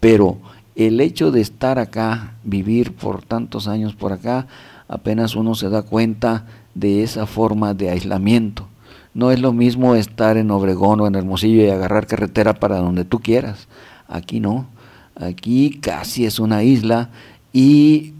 [0.00, 0.38] pero
[0.74, 4.48] el hecho de estar acá, vivir por tantos años por acá,
[4.88, 6.44] apenas uno se da cuenta
[6.74, 8.66] de esa forma de aislamiento.
[9.14, 13.04] No es lo mismo estar en Obregón o en Hermosillo y agarrar carretera para donde
[13.04, 13.68] tú quieras.
[14.08, 14.66] Aquí no.
[15.14, 17.08] Aquí casi es una isla
[17.52, 18.12] y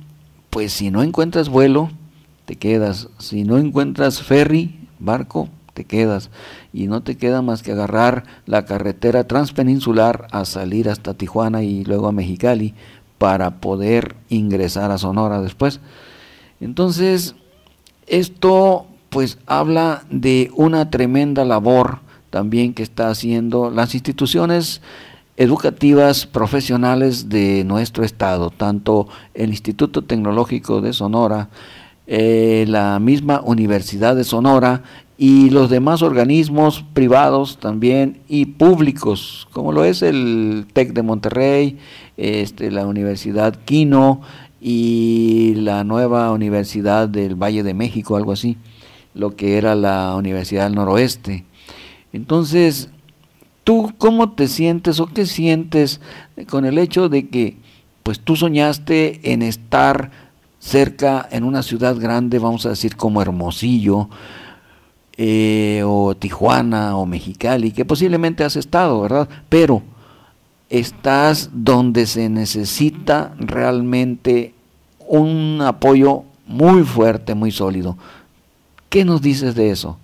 [0.51, 1.91] pues si no encuentras vuelo,
[2.45, 3.09] te quedas.
[3.19, 6.31] Si no encuentras ferry, barco, te quedas.
[6.73, 11.85] Y no te queda más que agarrar la carretera transpeninsular a salir hasta Tijuana y
[11.85, 12.75] luego a Mexicali
[13.19, 15.81] para poder ingresar a Sonora después.
[16.61, 17.35] Entonces,
[18.07, 24.83] esto pues habla de una tremenda labor también que está haciendo las instituciones
[25.37, 31.51] educativas profesionales de nuestro estado, tanto el Instituto Tecnológico de Sonora,
[32.07, 34.83] eh, la misma Universidad de Sonora
[35.19, 41.79] y los demás organismos privados también y públicos, como lo es el TEC de Monterrey,
[42.17, 44.21] este, la Universidad Quino
[44.61, 48.57] y la nueva Universidad del Valle de México, algo así,
[49.15, 51.45] lo que era la Universidad del Noroeste.
[52.13, 52.91] Entonces,
[53.67, 56.01] ¿tú cómo te sientes o qué sientes
[56.49, 57.57] con el hecho de que
[58.05, 60.13] pues tú soñaste en estar
[60.61, 64.09] cerca en una ciudad grande, vamos a decir como Hermosillo,
[65.17, 69.29] eh, o Tijuana o Mexicali, que posiblemente has estado, ¿verdad?
[69.49, 69.83] Pero
[70.71, 74.55] estás donde se necesita realmente
[75.09, 77.99] un apoyo muy fuerte, muy sólido.
[78.89, 79.99] ¿Qué nos dices de eso?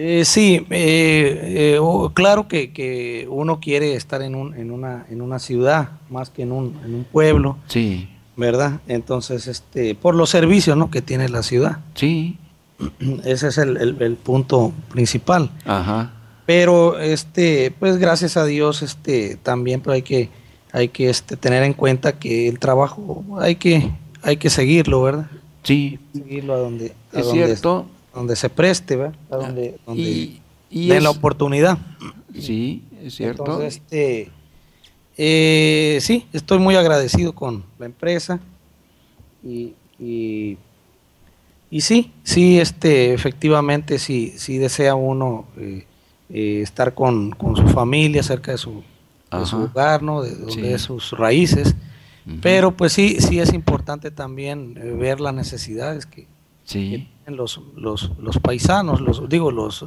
[0.00, 5.04] Eh, sí, eh, eh, o- claro que, que uno quiere estar en, un, en, una,
[5.10, 8.80] en una ciudad más que en un, en un pueblo, Sí, ¿verdad?
[8.86, 10.88] Entonces, este, por los servicios ¿no?
[10.88, 11.78] que tiene la ciudad.
[11.94, 12.38] sí,
[13.24, 15.50] Ese es el, el- el punto principal.
[15.64, 16.12] ajá,
[16.46, 20.28] Pero, este, pues gracias a Dios, este, también pues, hay que,
[20.70, 23.90] hay que este, tener en cuenta que el trabajo hay que,
[24.22, 25.26] hay que seguirlo, ¿verdad?
[25.64, 27.86] sí, Seguirlo a donde, a es donde, cierto.
[28.14, 29.14] Donde se preste, ¿verdad?
[29.30, 30.40] A donde, donde Y,
[30.70, 31.78] y den es- la oportunidad.
[32.38, 33.42] Sí, es cierto.
[33.44, 34.30] Entonces, este,
[35.16, 38.38] eh, sí, estoy muy agradecido con la empresa
[39.44, 40.56] y, y,
[41.70, 45.86] y sí, sí, este, efectivamente, sí, sí desea uno eh,
[46.30, 48.82] eh, estar con, con su familia, cerca de su,
[49.32, 50.22] de su hogar, ¿no?
[50.22, 50.64] De donde Sí.
[50.66, 51.74] es sus raíces.
[52.42, 56.26] Pero pues sí, sí es importante también ver las necesidades que
[56.68, 59.86] sí, los, los, los paisanos, los digo los, eh,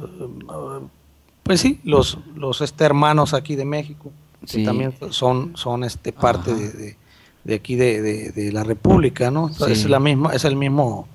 [1.42, 4.10] pues sí, los, los este, hermanos aquí de México
[4.40, 4.64] que Sí.
[4.64, 6.96] también son, son este parte de, de-
[7.44, 8.02] de aquí de,
[8.32, 9.48] de- la República, ¿no?
[9.52, 9.64] Sí.
[9.72, 11.08] Es la misma, es el mismo,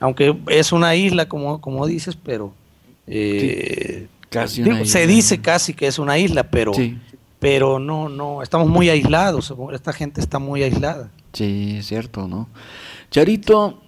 [0.00, 2.52] aunque es una isla como, como dices, pero
[3.06, 6.98] eh, Casi digo, se dice casi que es una isla, pero, Sí,
[7.38, 11.10] pero no, no, estamos muy aislados, esta gente está muy aislada.
[11.32, 12.48] sí, es cierto, ¿no?
[13.10, 13.80] Charito,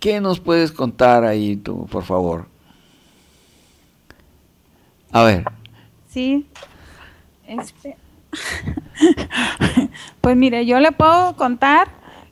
[0.00, 2.46] ¿qué nos puedes contar ahí tú, por favor?
[5.12, 5.44] A ver,
[6.08, 6.46] Sí.
[7.46, 7.96] Este.
[10.20, 11.88] pues mire, yo le puedo contar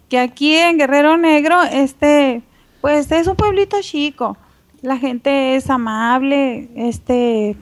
[0.08, 2.42] que aquí en Guerrero Negro, este,
[2.80, 4.36] pues es un pueblito chico.
[4.82, 7.56] La gente es amable, este,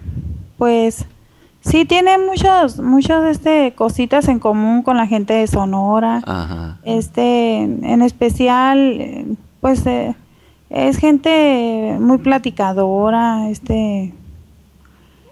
[0.58, 1.06] pues
[1.60, 6.22] sí tiene muchos, muchos, este, cositas en común con la gente de Sonora.
[6.26, 10.14] ajá, Este, en especial, pues eh,
[10.68, 14.12] es gente muy platicadora, este.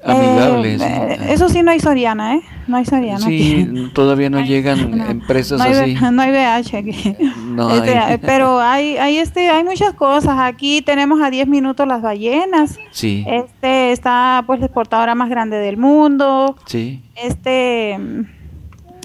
[0.02, 0.74] amigable.
[0.74, 0.84] eh, sí.
[0.84, 2.40] eh, eso sí, no hay Soriana, ¿eh?
[2.66, 3.90] No hay Soriana Sí, aquí.
[3.92, 5.96] todavía no llegan No, empresas no hay, así.
[6.12, 7.16] No hay BH aquí.
[7.44, 8.16] No Este, hay.
[8.18, 10.38] Pero hay, hay, este, hay muchas cosas.
[10.38, 12.78] Aquí tenemos a 10 minutos las ballenas.
[12.90, 16.56] Sí, Este está pues la exportadora más grande del mundo.
[16.64, 17.98] sí, Este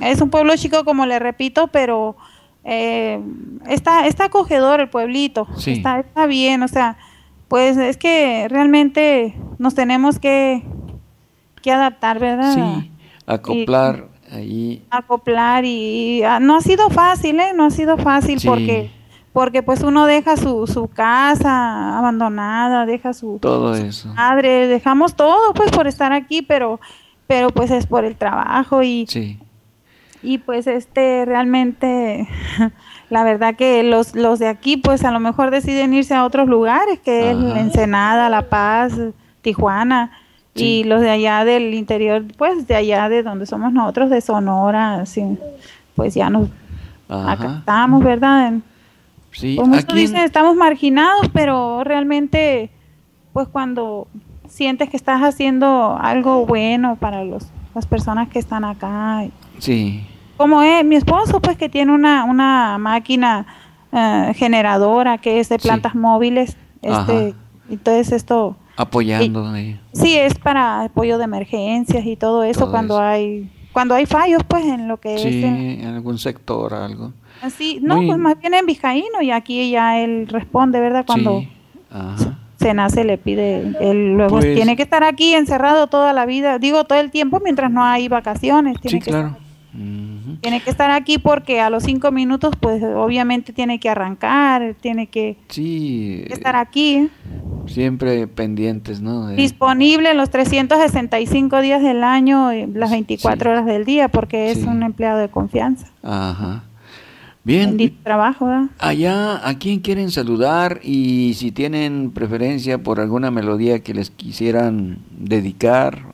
[0.02, 2.16] es un pueblo chico, como le repito, pero
[2.70, 3.22] eh,
[3.70, 5.48] está, está acogedor el pueblito.
[5.58, 5.72] Sí.
[5.72, 6.98] Está, está bien, o sea,
[7.48, 10.64] pues es que realmente nos tenemos que,
[11.62, 12.54] que adaptar, ¿verdad?
[12.54, 12.92] sí,
[13.26, 14.84] acoplar ahí.
[14.90, 17.54] Acoplar y, ah, no ha sido fácil, ¿eh?
[17.56, 18.48] No ha sido fácil Sí.
[18.48, 18.92] porque
[19.32, 24.12] porque pues uno deja su, su casa abandonada, deja su, Todo eso.
[24.16, 26.80] madre, dejamos todo pues por estar aquí, pero
[27.28, 29.38] pero pues es por el trabajo y, Sí,
[30.24, 32.28] y pues este realmente
[33.10, 36.48] la verdad que los los de aquí pues a lo mejor deciden irse a otros
[36.48, 37.38] lugares que es.
[37.38, 38.94] Ensenada, La Paz,
[39.42, 40.12] Tijuana
[40.56, 40.80] Sí.
[40.80, 45.06] y los de allá del interior pues de allá de donde somos nosotros de Sonora,
[45.06, 45.38] sí,
[45.96, 46.50] pues ya nos
[47.60, 48.54] estamos, ¿verdad?
[49.32, 52.72] Sí, muchos aquí en- dicen estamos marginados, pero realmente,
[53.34, 54.08] pues cuando
[54.48, 57.46] sientes que estás haciendo algo bueno para los,
[57.78, 59.24] las personas que están acá.
[59.60, 60.04] sí,
[60.36, 63.46] Como es mi esposo, pues que tiene una, una máquina
[63.92, 65.68] eh, generadora que es de Sí.
[65.68, 66.58] plantas móviles.
[66.82, 67.38] Este, Ajá.
[67.70, 69.80] entonces esto, apoyando ahí.
[69.94, 73.04] sí es para apoyo de emergencias y todo eso Todo cuando eso.
[73.04, 77.14] hay cuando hay fallos, pues en lo que Sí, es en- en algún sector, algo.
[77.44, 81.04] así, no, Muy- pues más bien en Vizcaíno y aquí ya él responde, ¿verdad?
[81.06, 81.50] Cuando Sí,
[81.92, 82.40] ajá.
[82.60, 86.58] Se nace le pide él luego Pues- tiene que estar aquí encerrado toda la vida
[86.60, 89.38] digo todo el tiempo mientras no hay vacaciones tiene Sí, que claro.
[90.42, 95.08] tiene que estar aquí porque a los cinco minutos pues obviamente tiene que arrancar tiene
[95.08, 97.10] que Sí, estar aquí
[97.68, 99.28] siempre pendientes, ¿no?
[99.28, 103.48] De- disponible los 365 días del año y las 24 Sí.
[103.54, 106.64] horas del día porque es un empleado de confianza Ajá.
[107.48, 108.66] Bien, bendito trabajo ¿verdad?
[108.78, 110.82] allá, ¿a quién quieren saludar?
[110.84, 116.14] Y si tienen preferencia por alguna melodía que les quisieran dedicar,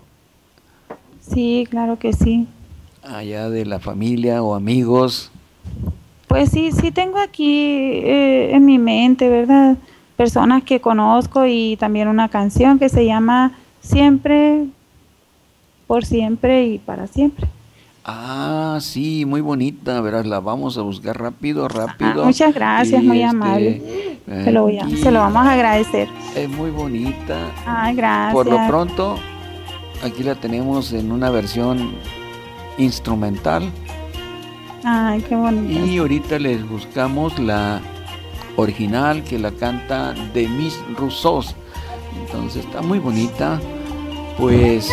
[1.21, 2.47] sí claro que sí
[3.03, 5.31] allá de la familia o amigos.
[6.27, 7.51] Pues sí, sí tengo aquí
[8.03, 9.77] eh, en mi mente, ¿verdad?
[10.15, 14.65] Personas que conozco y también una canción que se llama Siempre,
[15.87, 17.47] por siempre y para siempre.
[18.05, 22.23] Ah, sí, muy bonita, verás, la vamos a buscar rápido, rápido.
[22.23, 24.19] Ah, muchas gracias, Y, muy este, amable.
[24.25, 26.09] Se lo, voy a- se lo vamos a agradecer.
[26.35, 27.37] Es muy bonita.
[27.65, 28.33] Ay, gracias.
[28.33, 29.15] Por lo pronto,
[30.03, 31.93] aquí la tenemos en una versión
[32.77, 33.69] instrumental
[34.83, 35.85] Ay, qué bonito.
[35.85, 37.79] y ahorita les buscamos la
[38.57, 41.55] original que la canta Demis Roussos.
[42.25, 43.61] Entonces está muy bonita.
[44.37, 44.91] Pues,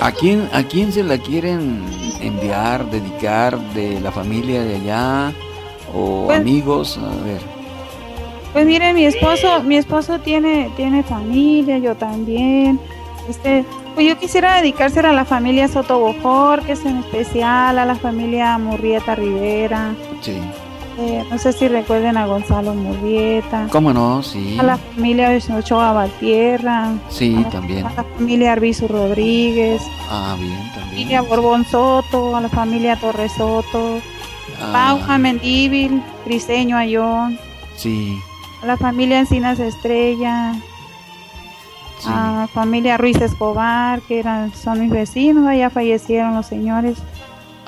[0.00, 1.84] ¿a quién, ¿a quién se la quieren
[2.20, 5.32] enviar, dedicar de la familia de allá
[5.94, 6.98] o Pues- amigos?
[6.98, 7.40] A ver.
[8.52, 12.80] Pues mire, mi esposo, mi esposo tiene, tiene familia, yo también.
[13.28, 13.64] Este,
[13.94, 17.96] pues yo quisiera dedicársela a la familia Soto Bojor, que es en especial, a la
[17.96, 19.94] familia Murrieta Rivera.
[20.22, 20.38] Sí.
[20.98, 23.66] Eh, no sé si recuerden a Gonzalo Murrieta.
[23.70, 24.22] ¿Cómo no?
[24.22, 24.56] Sí.
[24.58, 26.94] A la familia Ochoa Valtierra.
[27.10, 27.86] Sí, a la- también.
[27.86, 29.82] A la familia Arbizu Rodríguez.
[30.10, 30.90] Ah, bien, A la también.
[30.90, 33.98] familia Borbón Soto, a la familia Torres Soto.
[34.58, 37.38] Ah, Pauja Mendíbil, Criseño Ayón.
[37.76, 38.18] Sí,
[38.62, 40.54] A la familia Encinas Estrella.
[41.98, 42.08] sí.
[42.08, 46.96] a Ah, familia Ruiz Escobar, que eran, son mis vecinos, ya fallecieron los señores,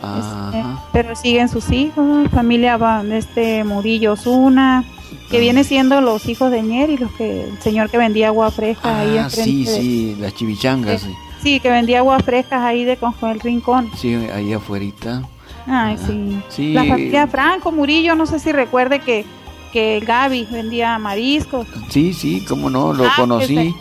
[0.03, 0.83] Ajá.
[0.93, 4.85] pero siguen sus hijos, familia va- este Murillo Osuna,
[5.31, 5.41] que Ah.
[5.41, 9.17] viene siendo los hijos de Ñeri, los que, el señor que vendía agua fresca ahí
[9.19, 11.03] Ah, enfrente sí, de- sí, las chivichangas.
[11.03, 11.15] sí.
[11.43, 13.91] Sí, que vendía aguas frescas ahí de Conjo el Rincón.
[13.97, 15.23] Sí, ahí afuerita.
[15.67, 16.41] Ay, Ah, sí.
[16.49, 16.73] sí.
[16.73, 19.25] La familia Franco Murillo, no sé si recuerde que,
[19.73, 21.67] que Gaby vendía mariscos.
[21.91, 23.73] Sí, sí, cómo no, lo Ah, conocí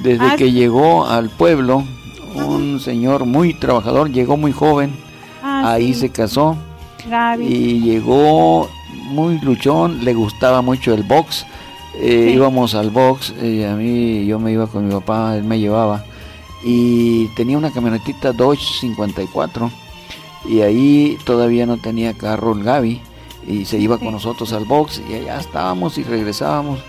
[0.00, 0.52] desde Ah, que sí.
[0.52, 1.84] llegó al pueblo.
[2.34, 4.92] Un señor muy trabajador, llegó muy joven,
[5.46, 6.56] Ah, ahí sí, se casó
[7.08, 7.44] Gaby.
[7.46, 8.68] y llegó
[9.10, 11.44] muy luchón, le gustaba mucho el box.
[11.96, 12.34] eh, Sí.
[12.34, 16.02] Íbamos al box, eh, a mí yo me iba con mi papá, él me llevaba
[16.64, 19.70] y tenía una camionetita Dodge 54
[20.48, 23.00] y ahí todavía no tenía carro el Gaby
[23.46, 24.04] y se iba Sí.
[24.04, 26.80] con nosotros al box y allá estábamos y regresábamos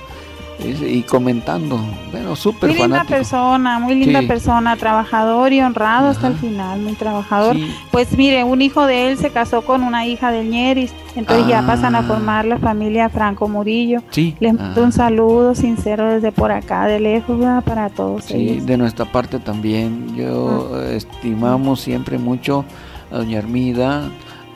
[0.57, 1.77] y comentando,
[2.11, 3.13] bueno, súper Muy linda fanático.
[3.17, 4.25] persona, muy linda Sí.
[4.27, 7.55] persona, trabajador y honrado hasta el final, muy trabajador.
[7.57, 7.67] Sí.
[7.91, 11.61] Pues mire, un hijo de él se casó con una hija del Ñeris, entonces ya
[11.67, 12.03] pasan a Ah.
[12.03, 14.01] formar la familia Franco Murillo.
[14.11, 14.81] Sí, Les mando ajá.
[14.81, 17.61] un saludo sincero desde por acá, de lejos, ¿verdad?
[17.63, 18.65] para todos Sí, ellos.
[18.65, 20.15] de nuestra parte también.
[20.15, 20.91] Yo Ah.
[20.93, 22.63] estimamos siempre mucho
[23.11, 24.03] a doña Armida,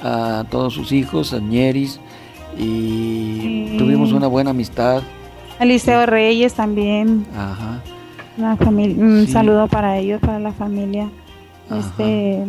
[0.02, 2.00] a todos sus hijos, a Ñeris,
[2.58, 3.76] y Sí.
[3.78, 5.02] tuvimos una buena amistad.
[5.60, 7.82] Eliseo Reyes también, Ajá.
[8.38, 9.32] la familia, un Sí.
[9.34, 11.10] saludo para ellos, para la familia.
[11.70, 11.80] Ajá.
[11.80, 12.45] Este,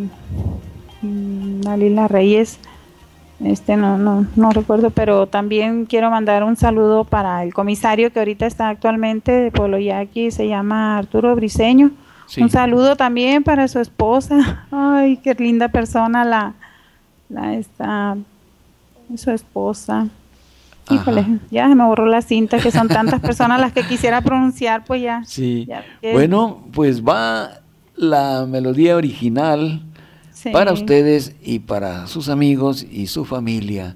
[1.01, 2.59] mm, la Lila Reyes,
[3.43, 8.19] este no, no, no recuerdo, pero también quiero mandar un saludo para el comisario que
[8.19, 11.91] ahorita está actualmente de Pueblo Yaqui, se llama Arturo Briseño.
[12.27, 12.41] Sí.
[12.41, 14.65] Un saludo también para su esposa.
[14.71, 16.53] Ay, qué linda persona la,
[17.29, 18.15] la esta,
[19.17, 20.07] su esposa.
[20.89, 21.31] Híjole, Ajá.
[21.51, 25.01] ya se me borró la cinta, que son tantas personas las que quisiera pronunciar, pues
[25.01, 25.21] ya.
[25.25, 25.65] Sí.
[25.67, 27.61] ya Bueno, pues va
[27.95, 29.81] la melodía original
[30.31, 30.49] sí.
[30.49, 33.95] para ustedes y para sus amigos y su familia.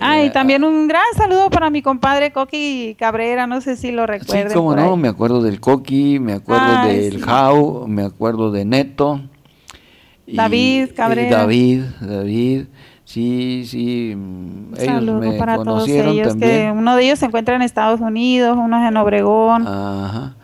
[0.00, 3.92] Ah, y Eh, también un gran saludo para mi compadre Coqui Cabrera, no sé si
[3.92, 4.52] lo Sí, recuerden.
[4.54, 4.98] cómo por no, ahí.
[4.98, 7.20] me acuerdo del Coqui, me acuerdo Ay, del sí.
[7.20, 9.20] Jau, me acuerdo de Neto.
[10.26, 11.38] David y Cabrera.
[11.38, 12.64] David, David,
[13.12, 16.78] sí, sí, mm, ellos saludo me para todos conocieron ellos, que también.
[16.78, 19.66] uno de ellos se encuentra en Estados Unidos, uno es en Obregón.
[19.66, 20.34] Ajá.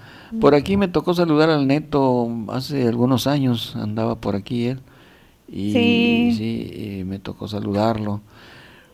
[0.41, 4.81] Por aquí me tocó saludar al Neto hace algunos años, andaba por aquí él.
[5.49, 6.35] Y Sí.
[6.37, 8.21] sí, y me tocó saludarlo.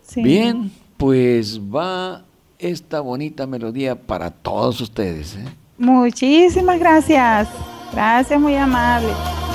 [0.02, 0.22] Sí.
[0.22, 2.22] Bien, pues va
[2.60, 5.34] esta bonita melodía para todos ustedes.
[5.34, 5.44] ¿eh?
[5.78, 7.48] Muchísimas gracias.
[7.92, 9.08] Gracias, muy amable.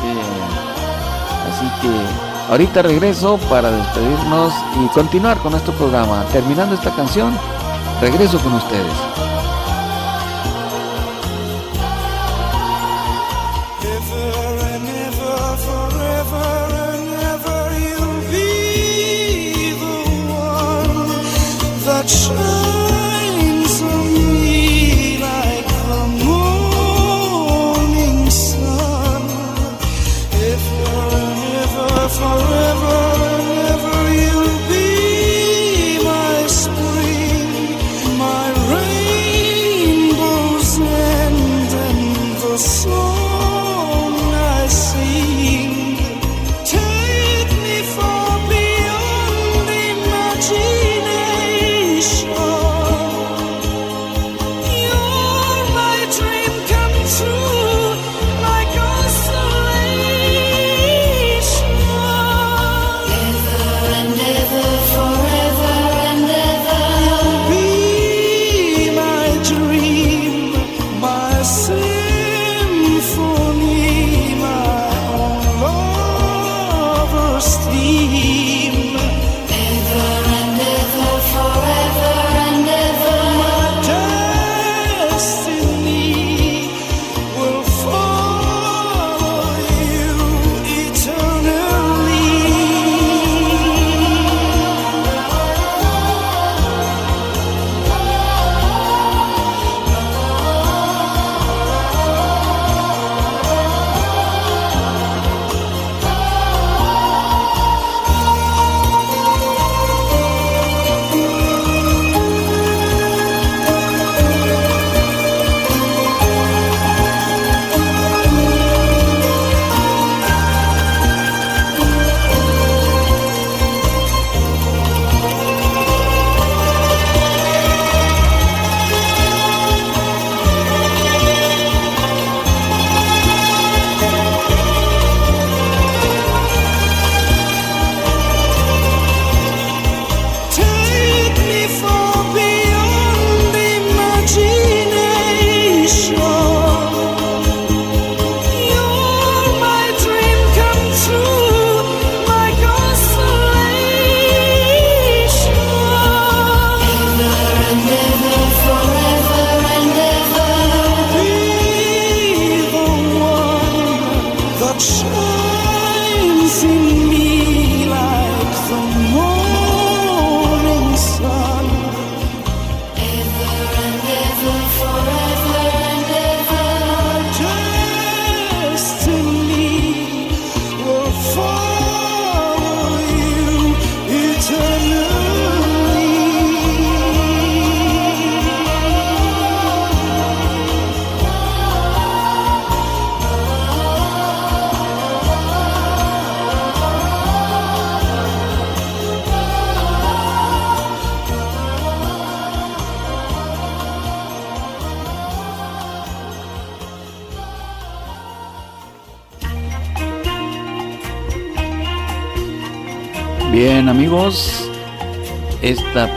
[0.04, 0.18] Bien.
[1.48, 6.26] Así que ahorita regreso para despedirnos y continuar con nuestro programa.
[6.34, 7.38] Terminando esta canción,
[8.02, 9.19] regreso con ustedes.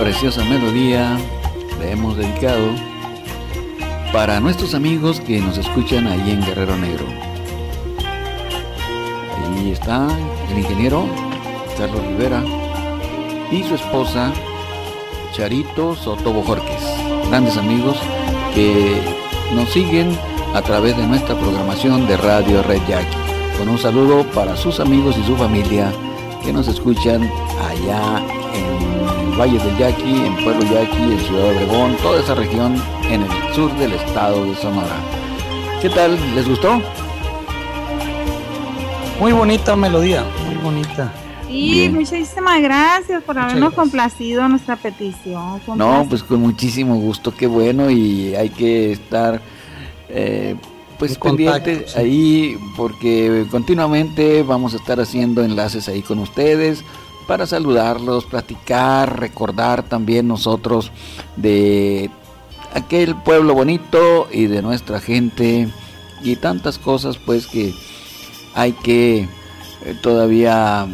[0.03, 1.17] Preciosa melodía
[1.79, 2.71] la hemos dedicado
[4.13, 7.07] para nuestros amigos que nos escuchan ahí en Guerrero Negro.
[9.57, 10.09] Ahí está
[10.51, 11.07] el ingeniero
[11.79, 12.43] Carlos Rivera
[13.53, 14.33] y su esposa
[15.37, 16.83] Charito Soto Bojorques,
[17.29, 17.97] grandes amigos
[18.57, 19.01] que
[19.55, 20.19] nos siguen
[20.53, 23.07] a través de nuestra programación de Radio Red Jack.
[23.57, 25.93] Con un saludo para sus amigos y su familia
[26.43, 27.31] que nos escuchan
[27.71, 28.22] allá
[29.45, 32.75] en el Valle del Yaqui, en Pueblo Yaqui, en Ciudad Obregón, toda esa región
[33.11, 34.97] en el sur del estado de Sonora.
[35.81, 36.19] ¿Qué tal?
[36.35, 36.81] ¿Les gustó?
[39.21, 41.13] Muy bonita melodía, muy bonita.
[41.47, 41.95] Sí, Bien.
[41.95, 43.81] muchísimas gracias por habernos gracias.
[43.81, 45.61] complacido nuestra petición.
[45.77, 49.41] No, pues con muchísimo gusto, qué bueno y hay que estar
[50.09, 50.57] eh,
[50.99, 51.99] pues pendientes sí.
[51.99, 56.85] ahí porque continuamente vamos a estar haciendo enlaces ahí con ustedes
[57.33, 60.93] para saludarlos, platicar, recordar también nosotros
[61.37, 62.11] de
[62.75, 65.67] aquel pueblo bonito y de nuestra gente
[66.23, 67.73] y tantas cosas pues que
[68.55, 69.21] hay que
[69.87, 70.87] eh, todavía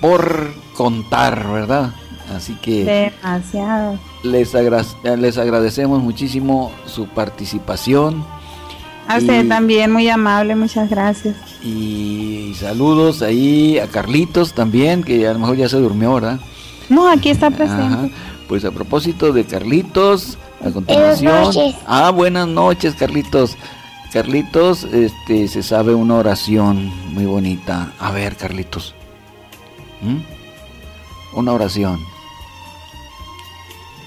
[0.00, 1.92] por contar, ¿verdad?
[2.34, 3.96] Así que Demasiado.
[4.24, 4.84] les, agra-
[5.16, 8.24] les agradecemos muchísimo su participación
[9.06, 11.36] A usted Y- también, muy amable, muchas gracias.
[11.62, 16.40] Y saludos ahí a Carlitos también, que a lo mejor ya se durmió, ¿verdad?
[16.88, 17.56] No, aquí está Ajá.
[17.56, 18.12] presente.
[18.48, 21.32] Pues a propósito de Carlitos, a continuación.
[21.44, 21.74] noches.
[21.86, 23.56] Ah, buenas noches, Carlitos.
[24.12, 27.92] Carlitos, este, se sabe una oración muy bonita.
[28.00, 28.94] A ver, Carlitos.
[30.02, 31.36] ¿Mm?
[31.38, 32.00] Una oración.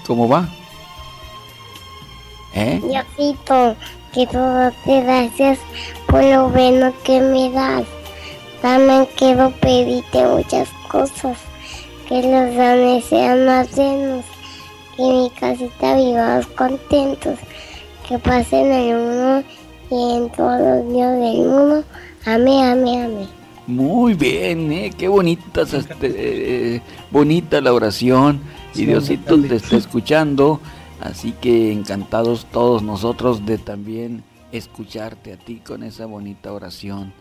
[0.06, 0.46] ¿Cómo va?
[2.52, 2.80] ¿Eh?
[2.86, 3.74] Diosito,
[4.14, 5.58] que todo te gracias
[6.06, 7.84] por lo bueno que me das.
[8.62, 11.36] También quiero pedirte muchas cosas.
[12.08, 14.24] Que los danes sean más llenos.
[14.96, 17.38] Que mi casita vivamos contentos.
[18.08, 19.44] Que pasen el mundo
[19.90, 21.84] y en todos los días del mundo.
[22.24, 23.28] Amén, amén, amén.
[23.66, 24.92] Muy bien, ¿eh?
[24.96, 25.96] qué bonitas, este,
[26.76, 28.40] eh, bonita la oración
[28.74, 30.60] y Sí, Diosito te está escuchando,
[31.00, 37.12] así que encantados todos nosotros de también escucharte a ti con esa bonita oración.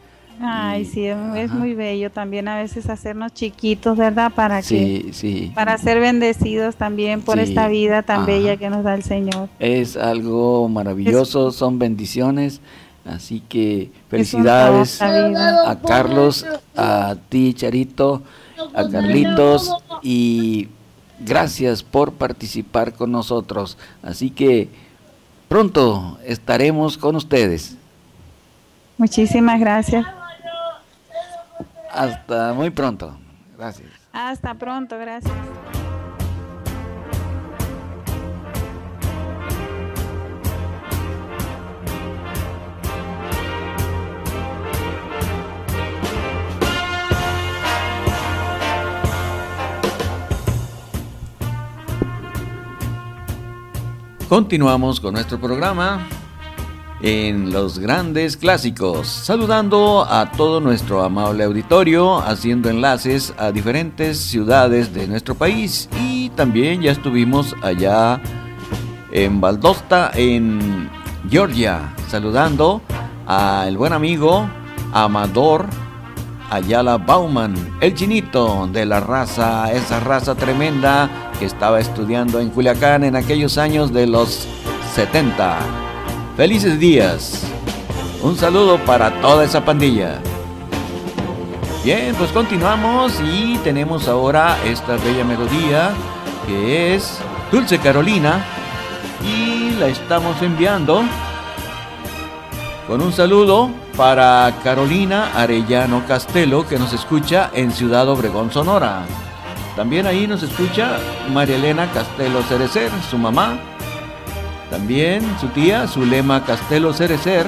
[0.42, 4.32] Ay, Y- sí, es, muy bello también a veces hacernos chiquitos, ¿verdad?
[4.34, 8.26] Para que Sí, para ser bendecidos también por Sí, esta vida tan ajá.
[8.28, 9.50] bella que nos da el Señor.
[9.60, 12.62] es algo maravilloso, son bendiciones,
[13.06, 16.46] así que felicidades a Carlos,
[16.76, 18.24] a ti Charito,
[18.74, 20.68] a Carlitos y
[21.26, 23.78] gracias por participar con nosotros.
[24.02, 24.70] Así que
[25.48, 27.76] pronto estaremos con ustedes.
[28.98, 30.06] Muchísimas gracias.
[31.92, 33.18] Hasta muy pronto.
[33.58, 33.90] Gracias.
[34.12, 35.34] Hasta pronto, gracias.
[54.34, 56.08] Continuamos con nuestro programa
[57.04, 64.92] en los grandes clásicos, saludando a todo nuestro amable auditorio, haciendo enlaces a diferentes ciudades
[64.92, 65.88] de nuestro país.
[66.02, 68.20] Y también ya estuvimos allá
[69.12, 70.90] en Valdosta, en
[71.30, 72.82] Georgia, saludando
[73.28, 74.50] al buen amigo
[74.94, 75.68] Amador
[76.50, 83.16] Ayala Bauman, el chinito de la raza, esa raza tremenda estaba estudiando en Culiacán en
[83.16, 84.48] aquellos años de los
[84.96, 85.60] 70.
[86.38, 87.44] Felices días.
[88.22, 90.20] Un saludo para toda esa pandilla.
[91.84, 95.92] Bien, pues continuamos y tenemos ahora esta bella melodía
[96.48, 97.20] que es
[97.52, 98.46] Dulce Carolina
[99.22, 101.04] y la estamos enviando
[102.88, 109.06] con un saludo para Carolina Arellano Castelo, que nos escucha en Ciudad Obregón, Sonora.
[109.76, 110.98] También ahí nos escucha
[111.32, 113.58] María Elena Castelo Cerecer, su mamá.
[114.70, 117.46] También su tía Zulema Castelo Cerecer,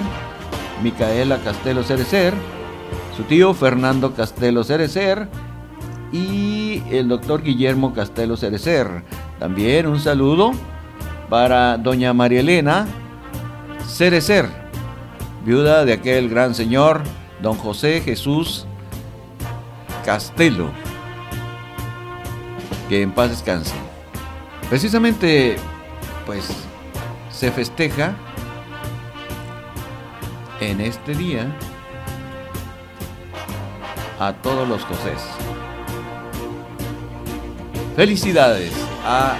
[0.83, 2.33] Micaela Castelo Cerecer,
[3.15, 5.27] su tío Fernando Castelo Cerecer
[6.11, 9.03] y el doctor Guillermo Castelo Cerecer.
[9.39, 10.51] También un saludo
[11.29, 12.85] para doña María Elena
[13.87, 14.47] Cerecer,
[15.43, 17.01] viuda de aquel gran señor,
[17.41, 18.67] don José Jesús
[20.05, 20.69] Castelo.
[22.89, 23.73] Que en paz descanse.
[24.69, 25.57] Precisamente,
[26.25, 26.49] pues,
[27.31, 28.15] se festeja
[30.59, 31.55] en este día
[34.19, 35.21] a todos los Josés.
[37.95, 38.73] Felicidades
[39.05, 39.35] a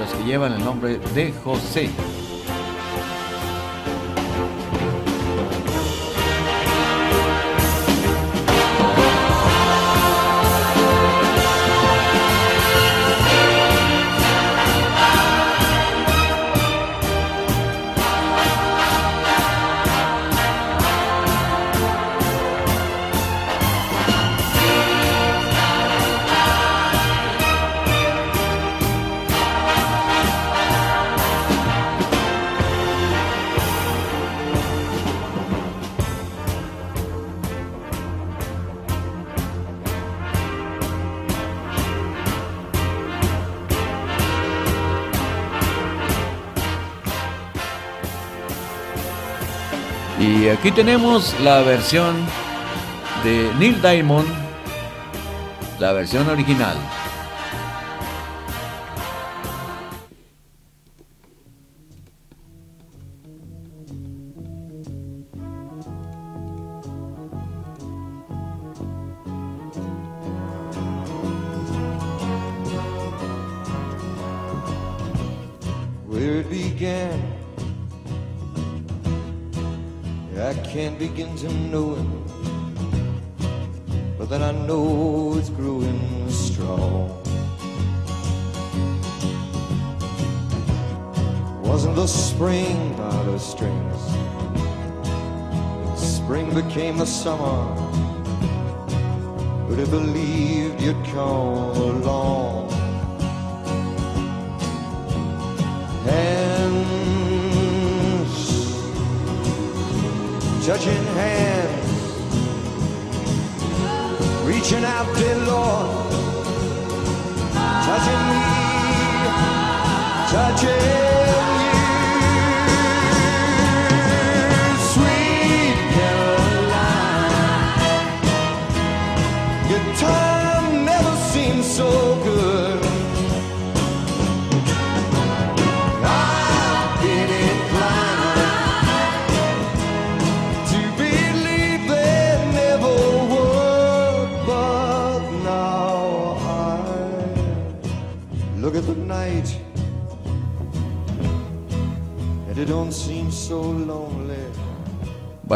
[0.00, 1.90] los que llevan el nombre de José.
[50.64, 52.16] Aquí tenemos la versión
[53.22, 54.26] de Neil Diamond,
[55.78, 56.74] la versión original.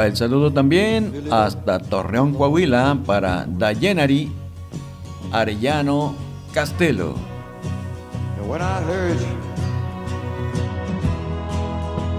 [0.09, 4.33] El saludo también hasta Torreón, Coahuila, para Dayenari
[5.31, 6.15] Arellano
[6.53, 7.15] Castelo.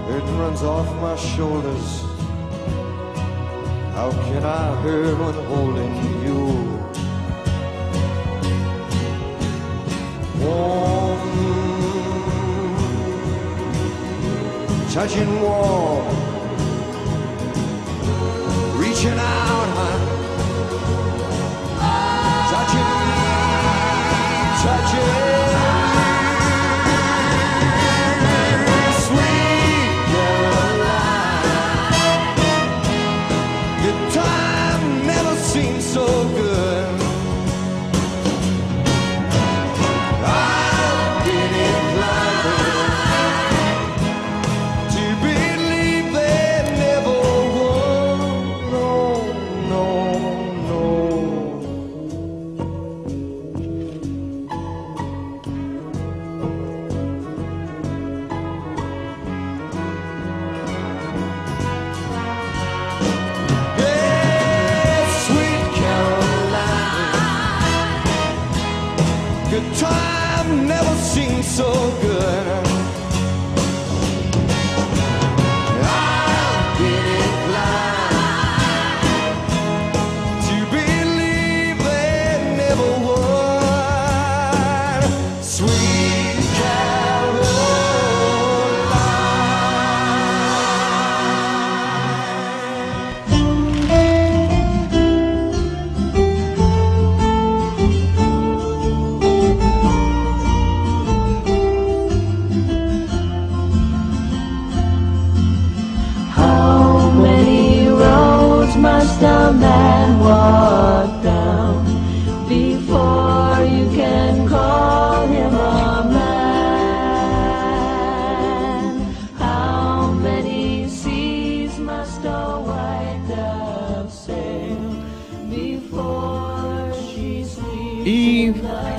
[0.10, 2.03] It runs off my shoulders,
[3.94, 5.94] how can I hurt when holding
[6.26, 6.41] you?
[10.44, 11.20] Warm,
[14.91, 16.19] touching warm,
[19.02, 19.69] reaching out,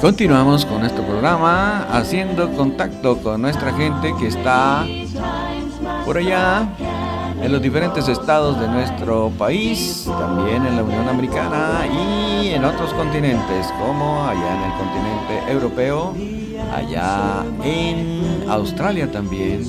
[0.01, 4.86] continuamos con nuestro programa haciendo contacto con nuestra gente que está
[6.06, 6.66] por allá
[7.43, 12.94] en los diferentes estados de nuestro país, también en la Unión Americana y en otros
[12.94, 16.14] continentes, como allá en el continente europeo,
[16.74, 19.64] allá en Australia también.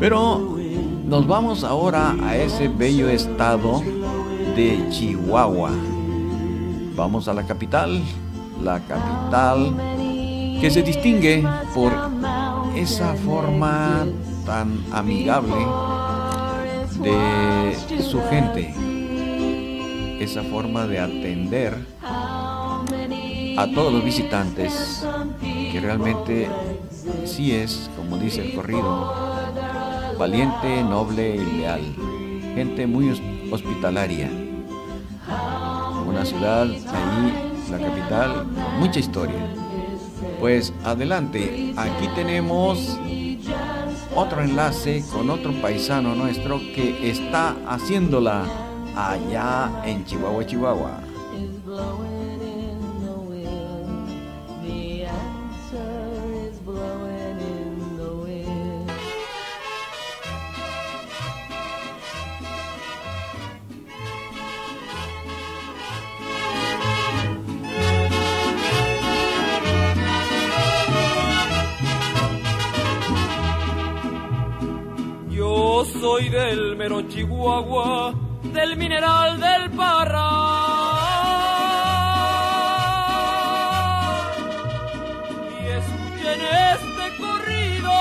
[0.00, 0.56] Pero
[1.04, 3.82] nos vamos ahora a ese bello estado
[4.56, 5.70] de Chihuahua.
[6.96, 8.02] Vamos a la capital,
[8.60, 9.74] la capital
[10.60, 11.92] que se distingue por
[12.76, 14.06] esa forma
[14.46, 15.54] tan amigable
[17.00, 18.72] de su gente,
[20.20, 25.04] esa forma de atender a todos los visitantes,
[25.40, 26.48] que realmente
[27.24, 29.12] sí es, como dice el corrido,
[30.18, 31.80] valiente, noble y leal,
[32.54, 33.20] gente muy hos-
[33.50, 34.30] hospitalaria,
[36.06, 38.46] una ciudad ahí, la capital,
[38.78, 39.40] mucha historia.
[40.38, 42.98] Pues adelante, aquí tenemos
[44.14, 48.44] otro enlace con otro paisano nuestro que está haciéndola
[48.94, 51.00] allá en Chihuahua, Chihuahua.
[76.22, 78.14] Soy del mero Chihuahua,
[78.52, 80.30] del mineral del Parra.
[85.60, 86.40] Y escuchen
[86.74, 87.92] este corrido,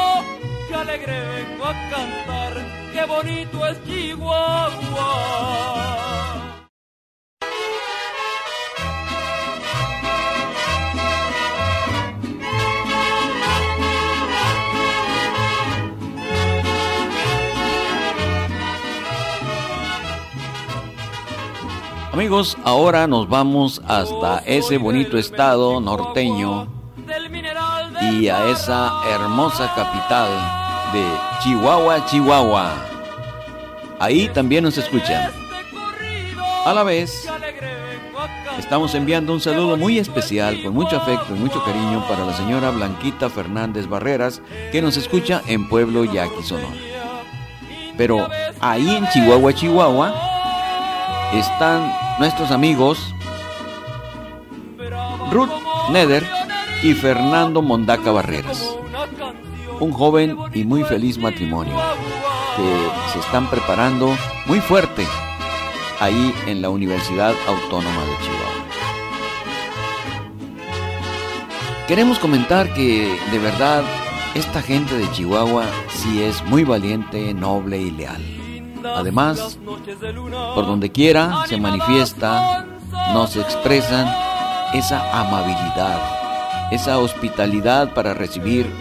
[0.67, 2.53] que alegre vengo a cantar,
[2.93, 5.41] qué bonito es Chihuahua.
[22.13, 26.67] Amigos, ahora nos vamos hasta ese bonito estado norteño
[28.01, 30.29] y a esa hermosa capital
[30.91, 31.05] de
[31.41, 32.73] Chihuahua, Chihuahua.
[33.97, 35.31] Ahí también nos escuchan.
[36.65, 37.29] A la vez,
[38.59, 42.71] estamos enviando un saludo muy especial, con mucho afecto y mucho cariño para la señora
[42.71, 44.41] Blanquita Fernández Barreras,
[44.73, 46.75] que nos escucha en Pueblo Yaqui, Sonora.
[47.95, 48.27] Pero
[48.59, 50.13] ahí en Chihuahua, Chihuahua,
[51.33, 53.15] están nuestros amigos
[55.31, 55.49] Ruth
[55.91, 56.23] Neder
[56.83, 58.77] y Fernando Mondaca Barreras.
[59.79, 61.75] Un joven y muy feliz matrimonio
[62.55, 64.15] que se están preparando
[64.45, 65.03] muy fuerte
[65.99, 68.65] ahí en la Universidad Autónoma de Chihuahua.
[71.87, 73.83] Queremos comentar que de verdad
[74.35, 78.40] esta gente de Chihuahua sí es muy valiente, noble y leal.
[78.85, 79.57] Además,
[80.55, 82.65] por donde quiera se manifiesta,
[83.13, 84.07] nos expresan
[84.73, 88.71] esa amabilidad, esa hospitalidad para recibir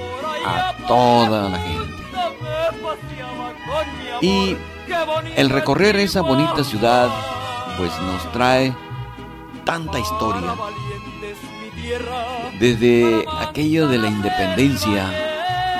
[0.46, 1.90] a toda la gente.
[4.20, 4.56] Y
[5.36, 7.08] el recorrer esa bonita ciudad,
[7.76, 8.74] pues nos trae
[9.64, 10.54] tanta historia.
[12.58, 15.06] Desde aquello de la independencia,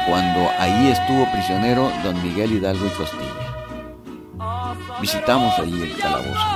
[0.09, 3.50] cuando ahí estuvo prisionero don Miguel Hidalgo y Costilla.
[5.01, 6.47] Visitamos allí el calabozo,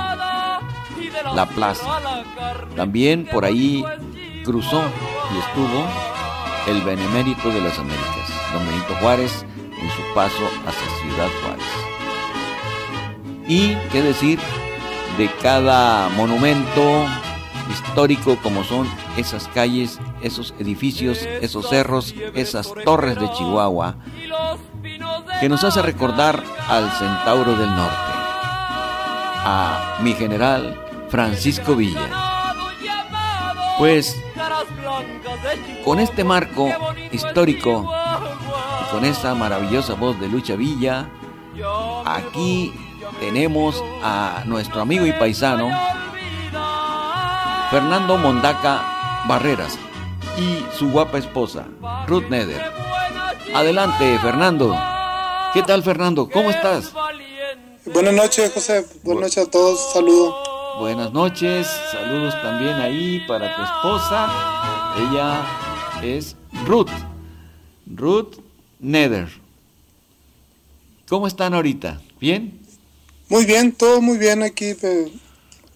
[1.33, 1.99] la plaza.
[2.75, 3.83] También por ahí
[4.43, 4.81] cruzó
[5.33, 5.85] y estuvo
[6.67, 9.45] el benemérito de las Américas, don Benito Juárez,
[9.79, 11.65] en su paso hacia Ciudad Juárez.
[13.47, 14.39] Y qué decir
[15.17, 17.05] de cada monumento
[17.71, 23.97] histórico como son esas calles, esos edificios, esos cerros, esas torres de Chihuahua,
[25.39, 28.11] que nos hace recordar al Centauro del Norte,
[29.45, 30.75] a mi general
[31.09, 32.09] Francisco Villa.
[33.77, 34.19] Pues
[35.83, 36.69] con este marco
[37.11, 37.89] histórico
[38.81, 41.07] y con esa maravillosa voz de Lucha Villa,
[42.05, 42.73] aquí
[43.19, 45.69] tenemos a nuestro amigo y paisano
[47.69, 49.77] Fernando Mondaca Barreras
[50.37, 51.65] y su guapa esposa,
[52.07, 52.71] Ruth Neder.
[53.53, 54.75] Adelante, Fernando.
[55.53, 56.29] ¿Qué tal, Fernando?
[56.29, 56.93] ¿Cómo estás?
[57.93, 58.83] Buenas noches, José.
[59.03, 59.93] Buenas noches a todos.
[59.93, 60.35] Saludo.
[60.79, 61.67] buenas noches.
[61.91, 64.27] Saludos también ahí para tu esposa.
[64.97, 65.45] Ella
[66.03, 66.35] es
[66.65, 66.89] Ruth.
[67.85, 68.37] Ruth
[68.79, 69.29] Nether.
[71.07, 72.01] ¿Cómo están ahorita?
[72.19, 72.59] ¿Bien?
[73.29, 74.73] Muy bien, todo muy bien aquí,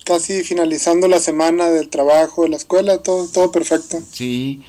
[0.04, 4.00] casi finalizando la semana del trabajo, de la escuela, todo, todo perfecto.
[4.12, 4.64] Sí.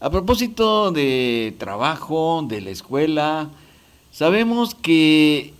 [0.00, 3.50] A propósito de trabajo, de la escuela,
[4.12, 5.52] sabemos que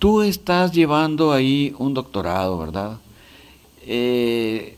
[0.00, 2.98] tú estás llevando ahí un doctorado, ¿verdad?
[3.86, 4.76] Eh,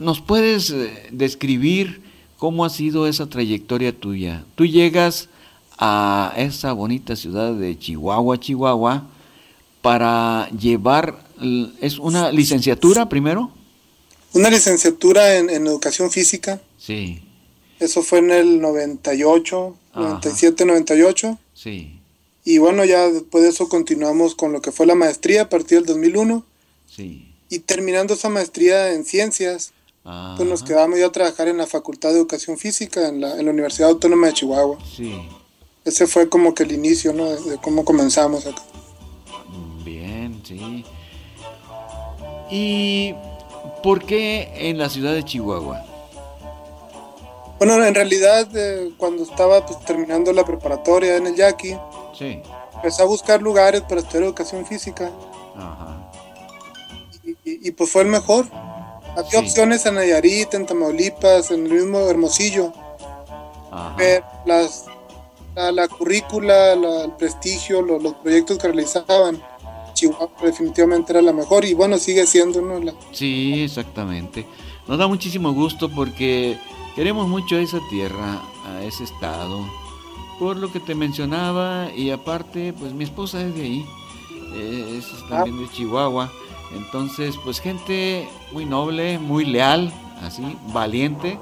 [0.00, 2.02] ¿Nos puedes eh, describir
[2.38, 4.44] cómo ha sido esa trayectoria tuya?
[4.56, 5.28] Tú llegas
[5.78, 9.06] a esa bonita ciudad de Chihuahua, Chihuahua,
[9.80, 11.24] para llevar,
[11.80, 13.52] ¿es una licenciatura primero?
[14.34, 16.60] Una licenciatura en, en educación física.
[16.78, 17.22] Sí.
[17.78, 20.00] Eso fue en el 98, Ajá.
[20.00, 21.38] 97, 98.
[21.54, 22.01] Sí,
[22.44, 25.78] Y bueno, ya después de eso continuamos con lo que fue la maestría a partir
[25.78, 26.44] del 2001.
[26.86, 27.28] sí.
[27.48, 32.08] Y terminando esa maestría en ciencias, pues nos quedamos ya a trabajar en la Facultad
[32.08, 34.78] de Educación Física en la, en la Universidad Autónoma de Chihuahua.
[34.96, 35.12] Sí,
[35.84, 37.26] Ese fue como que el inicio, ¿no?
[37.26, 38.62] De, de cómo comenzamos acá.
[39.84, 40.82] bien, sí.
[42.50, 43.14] ¿Y
[43.82, 45.84] por qué en la ciudad de Chihuahua?
[47.64, 51.76] Bueno, en realidad, eh, cuando estaba pues, terminando la preparatoria en el Yaqui,
[52.18, 52.42] Sí.
[52.74, 55.12] empecé a buscar lugares para estudiar educación física
[55.56, 56.10] Ajá.
[57.22, 58.46] y, y- y, pues fue el mejor.
[59.16, 59.36] Había Sí.
[59.36, 62.72] opciones en Nayarit, en Tamaulipas, en el mismo Hermosillo,
[63.70, 63.94] Ajá.
[63.96, 64.86] pero las,
[65.54, 69.40] la, la currícula, la- el prestigio, lo- los proyectos que realizaban,
[69.94, 72.80] Chihuahua definitivamente era la mejor y bueno, sigue siendo, ¿no?
[72.80, 74.48] La- Sí, exactamente.
[74.88, 76.58] Nos da muchísimo gusto porque
[76.94, 79.60] queremos mucho a esa tierra, a ese estado,
[80.38, 83.86] por lo que te mencionaba y aparte, pues mi esposa es de ahí,
[84.54, 86.30] eh, es también de Chihuahua,
[86.74, 89.92] entonces, pues gente muy noble, muy leal,
[90.22, 90.42] así,
[90.72, 91.38] valiente,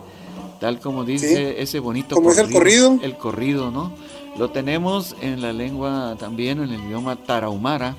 [0.61, 2.99] tal como dice ese bonito Como es el corrido.
[3.03, 3.93] El corrido, ¿no?
[4.37, 7.97] Lo tenemos en la lengua también, en el idioma tarahumara.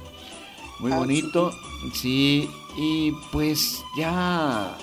[0.79, 1.51] Muy Ah, bonito,
[1.93, 4.75] sí, y pues ya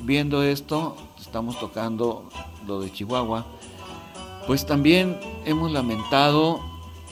[0.00, 0.96] viendo esto,
[1.30, 2.24] estamos tocando
[2.66, 3.46] lo de Chihuahua,
[4.48, 6.58] pues también hemos lamentado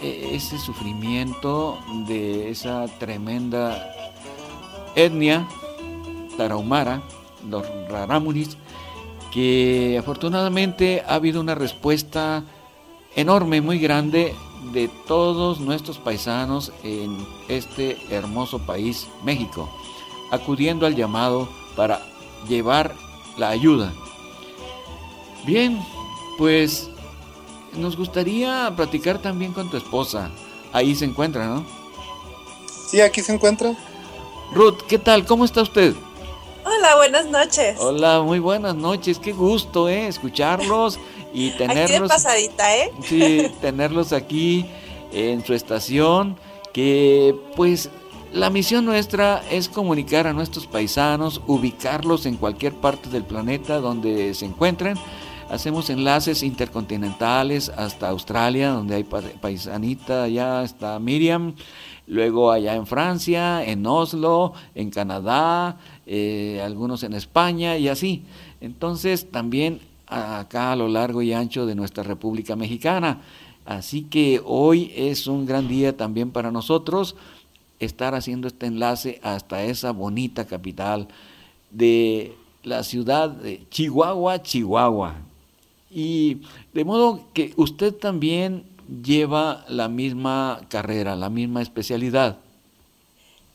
[0.03, 1.79] eh, ese sufrimiento
[2.09, 3.95] de esa tremenda
[4.97, 5.47] etnia
[6.37, 7.01] tarahumara,
[7.49, 8.57] los rarámuris,
[9.31, 12.43] que afortunadamente ha habido una respuesta
[13.15, 14.35] enorme, muy grande
[14.73, 19.71] de todos nuestros paisanos en este hermoso país, México,
[20.33, 22.03] acudiendo al llamado para
[22.49, 22.97] llevar
[23.39, 23.93] la ayuda.
[25.49, 25.83] Bien,
[26.37, 26.91] pues
[27.73, 30.31] nos gustaría platicar también con tu esposa.
[30.75, 31.65] Ahí se encuentra, ¿no?
[32.87, 33.75] Sí, aquí se encuentra.
[34.53, 35.25] Ruth, ¿qué tal?
[35.25, 35.95] ¿Cómo está usted?
[36.67, 37.81] Hola, buenas noches.
[37.81, 39.19] Hola, muy buenas noches.
[39.19, 40.09] Qué gusto, ¿eh?
[40.09, 40.99] Escucharlos
[41.33, 42.09] y Aquí de tenerlos.
[42.11, 42.93] pasadita, ¿eh?
[43.03, 44.67] Sí, tenerlos aquí
[45.13, 46.37] en su estación,
[46.75, 47.89] que pues
[48.35, 54.35] la misión nuestra es comunicar a nuestros paisanos, ubicarlos en cualquier parte del planeta donde
[54.35, 54.99] se encuentren.
[55.51, 61.55] Hacemos enlaces intercontinentales hasta Australia, donde hay pa- paisanita, allá está Miriam,
[62.07, 68.25] luego allá en Francia, en Oslo, en Canadá, eh, algunos en España y así.
[68.61, 73.23] Entonces también acá a lo largo y ancho de nuestra República Mexicana.
[73.65, 77.17] Así que hoy es un gran día también para nosotros
[77.81, 81.09] estar haciendo este enlace hasta esa bonita capital
[81.71, 82.35] de
[82.65, 85.15] la ciudad de Chihuahua, Chihuahua.
[85.91, 86.43] Y
[86.75, 88.65] de modo que usted también
[89.03, 92.39] lleva la misma carrera, la misma especialidad.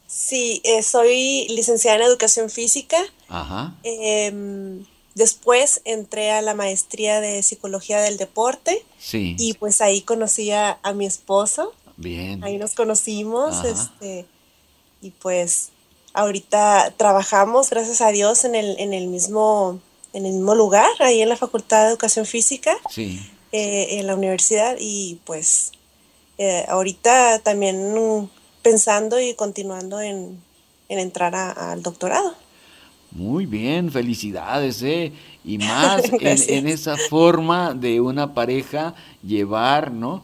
[0.08, 2.98] Sí, eh, soy licenciada en educación física.
[3.30, 3.76] Ajá.
[3.84, 4.86] Em,
[5.16, 9.36] después entré a la maestría de psicología del deporte Sí.
[9.40, 11.74] y pues ahí conocí a, a mi esposo.
[11.98, 12.44] Bien.
[12.44, 13.70] Ahí nos conocimos, Ajá.
[13.70, 14.26] este,
[15.02, 15.70] y pues
[16.14, 19.80] ahorita trabajamos, gracias a Dios, en el, en el mismo,
[20.14, 23.19] en el mismo lugar, ahí en la Facultad de Educación Física, Sí.
[23.52, 25.72] eh, en la universidad, y pues
[26.38, 28.30] eh, ahorita también mm,
[28.61, 30.40] pensando y continuando en,
[30.90, 32.35] en entrar a- al doctorado.
[33.11, 35.11] Muy bien, felicidades, ¿eh?
[35.45, 40.23] Y más en esa forma de una pareja llevar, ¿no?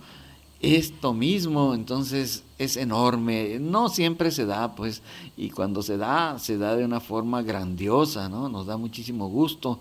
[0.61, 3.57] Esto mismo, entonces es enorme.
[3.60, 5.02] No siempre se da, pues,
[5.38, 8.49] y cuando se da, se da de una forma grandiosa, ¿no?
[8.49, 9.80] Nos da muchísimo gusto.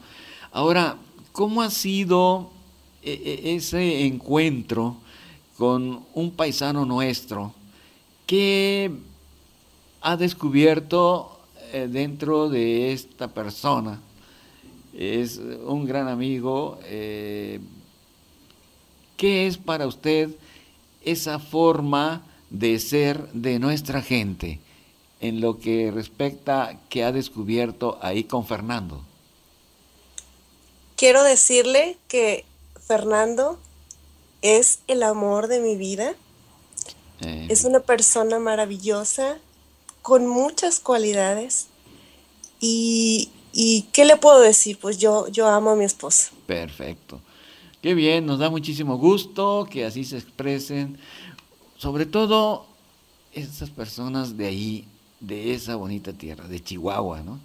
[0.52, 0.96] Ahora,
[1.32, 2.50] ¿cómo ha sido
[3.02, 3.12] e-
[3.44, 4.96] e- ese encuentro
[5.58, 7.52] con un paisano nuestro
[8.26, 8.92] que
[10.00, 11.40] ha descubierto
[11.72, 14.00] eh, dentro de esta persona?
[14.94, 16.78] Es un gran amigo.
[16.84, 17.60] eh,
[19.16, 20.30] ¿Qué es para usted
[21.04, 24.60] esa forma de ser de nuestra gente
[25.20, 29.02] en lo que respecta que ha descubierto ahí con Fernando?
[30.96, 32.44] Quiero decirle que
[32.86, 33.58] Fernando
[34.42, 36.14] es el amor de mi vida.
[37.20, 39.38] Eh, Es una persona maravillosa,
[40.02, 41.66] con muchas cualidades.
[42.60, 44.78] Y, y ¿qué le puedo decir?
[44.80, 46.30] Pues yo, yo amo a mi esposo.
[46.46, 47.20] Perfecto.
[47.82, 50.98] Qué bien, nos da muchísimo gusto que así se expresen,
[51.78, 52.66] sobre todo
[53.32, 54.88] esas personas de ahí,
[55.20, 57.38] de esa bonita tierra, de Chihuahua, ¿no?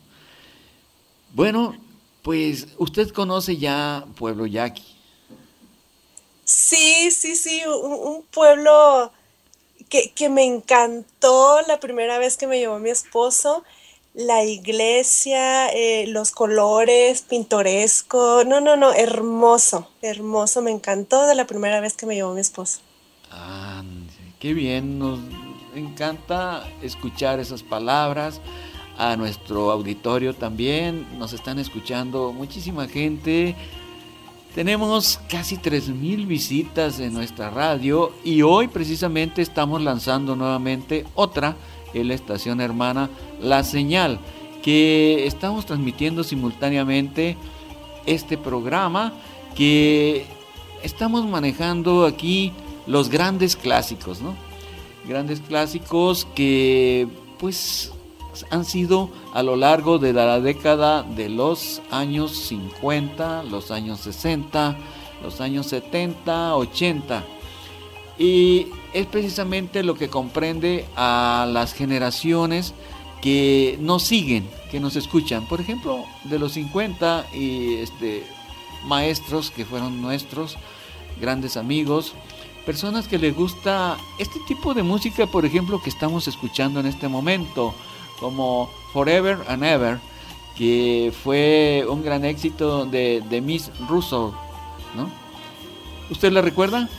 [1.33, 1.75] Bueno,
[2.21, 4.83] pues usted conoce ya Pueblo Yaqui.
[6.43, 9.11] Sí, sí, sí, un, un pueblo
[9.89, 13.63] que, que me encantó la primera vez que me llevó mi esposo.
[14.13, 18.43] La iglesia, eh, los colores, pintoresco.
[18.45, 20.61] No, no, no, hermoso, hermoso.
[20.61, 22.79] Me encantó de la primera vez que me llevó mi esposo.
[23.31, 23.83] Ah,
[24.43, 25.19] qué bien, nos
[25.73, 28.41] encanta escuchar esas palabras.
[28.97, 33.55] A nuestro auditorio también nos están escuchando muchísima gente.
[34.53, 41.55] Tenemos casi 3.000 visitas en nuestra radio y hoy precisamente estamos lanzando nuevamente otra
[41.93, 43.09] en la estación hermana
[43.41, 44.19] La Señal,
[44.61, 47.37] que estamos transmitiendo simultáneamente
[48.05, 49.13] este programa
[49.55, 50.25] que
[50.83, 52.51] estamos manejando aquí
[52.87, 54.35] los grandes clásicos, ¿no?
[55.07, 57.07] Grandes clásicos que
[57.39, 57.91] pues
[58.49, 64.77] han sido a lo largo de la década de los años 50, los años 60,
[65.21, 67.23] los años 70, 80.
[68.17, 72.73] Y es precisamente lo que comprende a las generaciones
[73.21, 75.47] que nos siguen, que nos escuchan.
[75.47, 78.23] Por ejemplo, de los 50 y este,
[78.85, 80.57] maestros que fueron nuestros
[81.19, 82.13] grandes amigos,
[82.65, 87.07] personas que les gusta este tipo de música, por ejemplo, que estamos escuchando en este
[87.07, 87.73] momento,
[88.19, 89.99] como Forever and Ever,
[90.57, 94.31] que fue un gran éxito de, de Miss Russell,
[94.95, 95.09] ¿no?
[96.09, 96.89] ¿Usted la recuerda?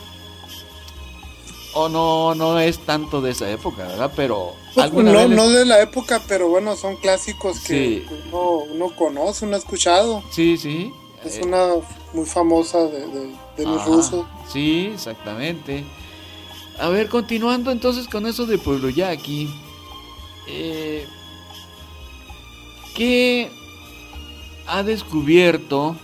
[1.73, 4.11] O no, no es tanto de esa época, ¿verdad?
[4.15, 4.53] Pero
[4.93, 8.15] No, les- no de la época, pero bueno, son clásicos que Sí.
[8.31, 10.23] uno, uno conoce, uno ha escuchado.
[10.31, 10.93] Sí, sí.
[11.23, 11.65] Es Eh, una
[12.13, 13.27] muy famosa de, de,
[13.57, 14.25] de Russo.
[14.47, 15.83] Sí, exactamente.
[16.79, 19.49] A ver, continuando entonces con eso de Pueblo Yaqui.
[20.47, 21.07] Eh,
[22.95, 23.49] ¿Qué
[24.67, 25.95] ha descubierto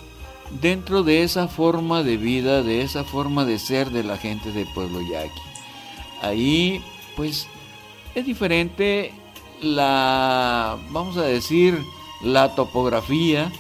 [0.62, 4.66] dentro de esa forma de vida, de esa forma de ser de la gente de
[4.66, 5.42] Pueblo Yaqui?
[6.22, 6.82] Ahí,
[7.16, 7.48] pues,
[8.16, 9.14] es diferente
[9.62, 11.78] la, vamos a decir,
[12.22, 13.52] la topografía.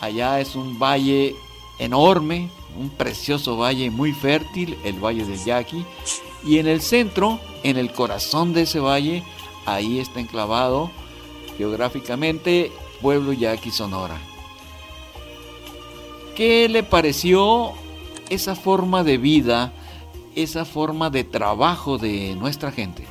[0.00, 1.34] Allá es un valle
[1.78, 5.84] enorme, un precioso valle muy fértil, el Valle del Yaqui.
[6.44, 9.22] Y en el centro, en el corazón de ese valle,
[9.64, 10.90] ahí está enclavado
[11.58, 12.70] geográficamente
[13.00, 14.18] Pueblo Yaqui, Sonora.
[16.34, 17.72] ¿Qué le pareció
[18.28, 19.72] esa forma de vida,
[20.34, 23.06] esa forma de trabajo de nuestra gente?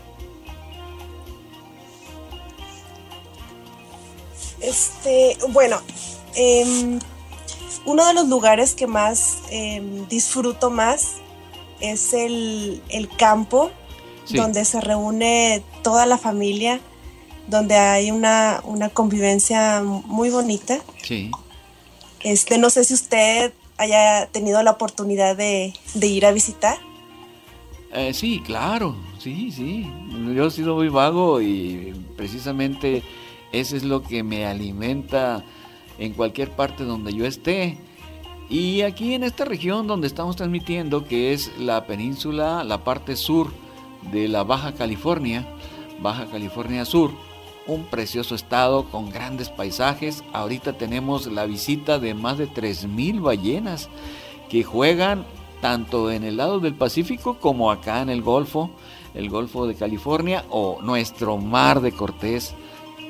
[4.62, 5.80] Este, bueno,
[6.36, 7.00] em,
[7.86, 11.14] uno de los lugares que más em, disfruto más
[11.80, 13.72] es el, el campo,
[14.26, 14.38] Sí.
[14.38, 16.80] donde se reúne toda la familia,
[17.48, 20.80] donde hay una, una convivencia muy bonita.
[21.04, 21.30] Sí.
[22.22, 26.80] Este, no sé si usted haya tenido la oportunidad de, de ir a visitar.
[27.94, 29.88] Eh, sí, claro, sí, sí.
[30.36, 33.04] Yo he sido muy vago y precisamente
[33.52, 35.46] eso es lo que me alimenta
[36.00, 37.78] en cualquier parte donde yo esté.
[38.50, 43.52] Y aquí en esta región donde estamos transmitiendo, que es la península, la parte sur
[44.12, 45.48] de la Baja California,
[46.00, 47.12] Baja California Sur,
[47.68, 50.24] un precioso estado con grandes paisajes.
[50.34, 53.90] Ahorita tenemos la visita de más de 3.000 ballenas
[54.50, 55.26] que juegan
[55.62, 58.70] tanto en el lado del Pacífico como acá en el Golfo,
[59.16, 62.54] el Golfo de California o nuestro Mar de Cortés,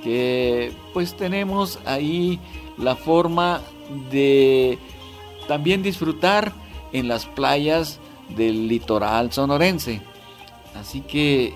[0.04, 2.40] que pues tenemos ahí
[2.78, 3.62] la forma
[4.12, 4.78] de
[5.48, 6.54] también disfrutar
[6.92, 8.00] en las playas
[8.30, 10.02] del litoral sonorense.
[10.80, 11.54] Así que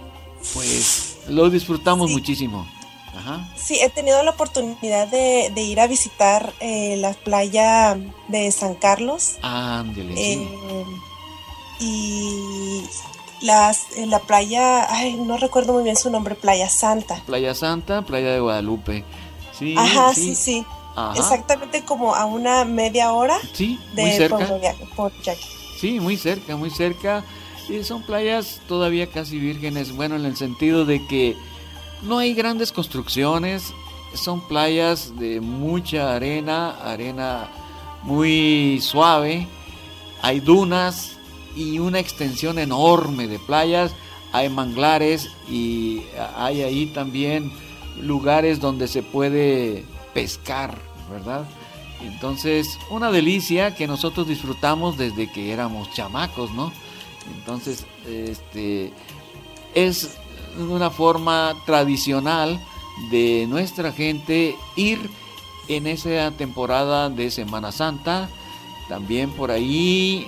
[0.54, 2.68] pues lo disfrutamos muchísimo.
[3.16, 3.50] Ajá.
[3.58, 7.98] Sí, he tenido la oportunidad de, de ir a visitar eh, la playa
[8.28, 9.38] de San Carlos.
[9.42, 10.22] Ándele, sí.
[10.22, 10.86] Eh,
[11.80, 12.84] y
[13.42, 17.22] las, eh, la playa, ay, no recuerdo muy bien su nombre, Playa Santa.
[17.26, 19.04] Playa Santa, Playa de Guadalupe.
[19.58, 20.66] Sí, Ajá, sí, sí.
[21.00, 21.20] Ajá.
[21.20, 24.48] Exactamente como a una media hora Sí, de muy cerca.
[25.78, 27.24] Sí, muy cerca, muy cerca.
[27.70, 31.38] Y son playas todavía casi vírgenes, bueno, en el sentido de que
[32.02, 33.74] no hay grandes construcciones,
[34.14, 37.48] son playas de mucha arena, arena
[38.04, 39.48] muy suave,
[40.22, 41.18] hay dunas
[41.56, 43.92] y una extensión enorme de playas,
[44.32, 46.04] hay manglares y
[46.36, 47.52] hay ahí también
[48.02, 50.78] lugares donde se puede pescar,
[51.10, 51.46] ¿verdad?
[52.02, 56.72] Entonces, una delicia que nosotros disfrutamos desde que éramos chamacos, ¿no?
[57.36, 58.94] Entonces, este
[59.76, 60.18] es
[60.58, 62.60] una forma tradicional
[63.12, 65.10] de nuestra gente ir
[65.68, 68.30] en esa temporada de Semana Santa,
[68.88, 70.28] también por ahí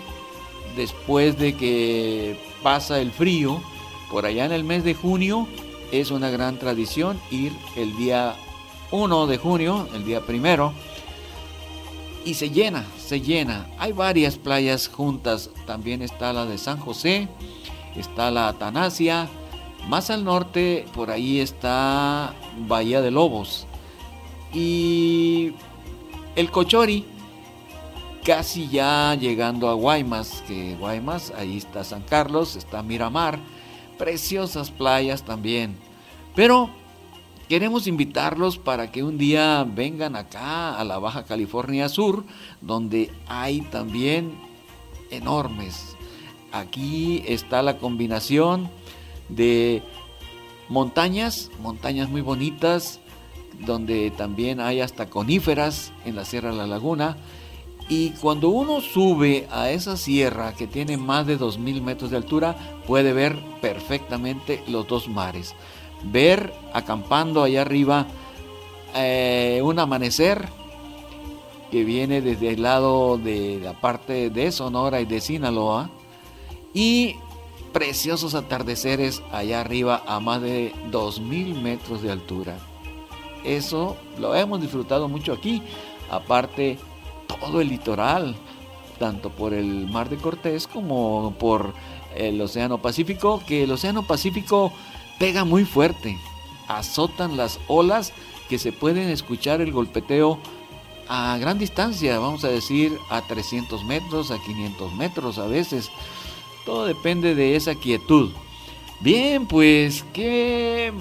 [0.76, 3.62] después de que pasa el frío,
[4.12, 5.48] por allá en el mes de junio
[5.91, 8.36] es una gran tradición ir el día
[8.91, 10.73] 1 de junio, el día primero,
[12.26, 13.68] y se llena, se llena.
[13.80, 17.27] Hay varias playas juntas, también está la de San José,
[17.95, 19.27] está la Atanasia,
[19.88, 22.35] más al norte por ahí está
[22.68, 23.65] Bahía de Lobos
[24.53, 25.53] y
[26.35, 27.05] el Cochori,
[28.23, 33.39] casi ya llegando a Guaymas, que Guaymas, ahí está San Carlos, está Miramar,
[33.97, 35.77] preciosas playas también.
[36.35, 36.69] Pero
[37.52, 42.23] queremos invitarlos para que un día vengan acá a la Baja California Sur,
[42.61, 44.32] donde hay también
[45.10, 45.98] enormes.
[46.53, 48.69] Aquí está la combinación
[49.28, 49.84] de
[50.69, 53.02] montañas, montañas muy bonitas,
[53.65, 57.18] donde también hay hasta coníferas en la Sierra de la Laguna.
[57.90, 62.56] Y cuando uno sube a esa sierra que tiene más de 2.000 metros de altura,
[62.88, 65.53] puede ver perfectamente los dos mares.
[66.03, 68.07] Ver acampando allá arriba
[68.95, 70.48] eh, un amanecer
[71.72, 75.90] que viene desde el lado de la parte de Sonora y de Sinaloa.
[76.73, 77.15] Y
[77.72, 82.57] preciosos atardeceres allá arriba a más de 2.000 metros de altura.
[83.44, 85.64] Eso lo hemos disfrutado mucho aquí.
[86.10, 86.78] Aparte,
[87.28, 88.36] todo el litoral,
[88.99, 91.73] tanto por el Mar de Cortés como por
[92.15, 94.73] el Océano Pacífico, que el Océano Pacífico
[95.22, 96.18] pega muy fuerte.
[96.68, 98.11] Azotan las olas
[98.49, 100.39] que se pueden escuchar el golpeteo
[101.07, 105.91] a gran distancia, vamos a decir a 300 metros, a 500 metros a veces.
[106.65, 108.31] Todo depende de esa quietud.
[108.99, 110.91] Bien, pues qué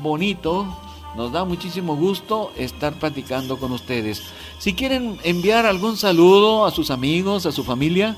[0.00, 0.68] bonito.
[1.16, 4.22] Nos da muchísimo gusto estar platicando con ustedes.
[4.60, 8.16] Si quieren enviar algún saludo a sus amigos, a su familia.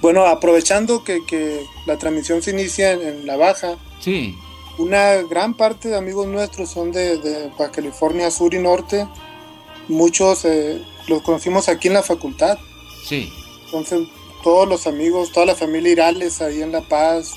[0.00, 4.36] Bueno, aprovechando que, la transmisión se inicia en la baja, Sí,
[4.78, 9.06] una gran parte de amigos nuestros son de, de Baja California Sur y Norte.
[9.88, 12.58] Muchos eh, los conocimos aquí en la facultad.
[13.08, 13.32] sí.
[13.66, 14.06] Entonces,
[14.44, 17.32] todos los amigos, toda la familia Irales ahí en La Paz,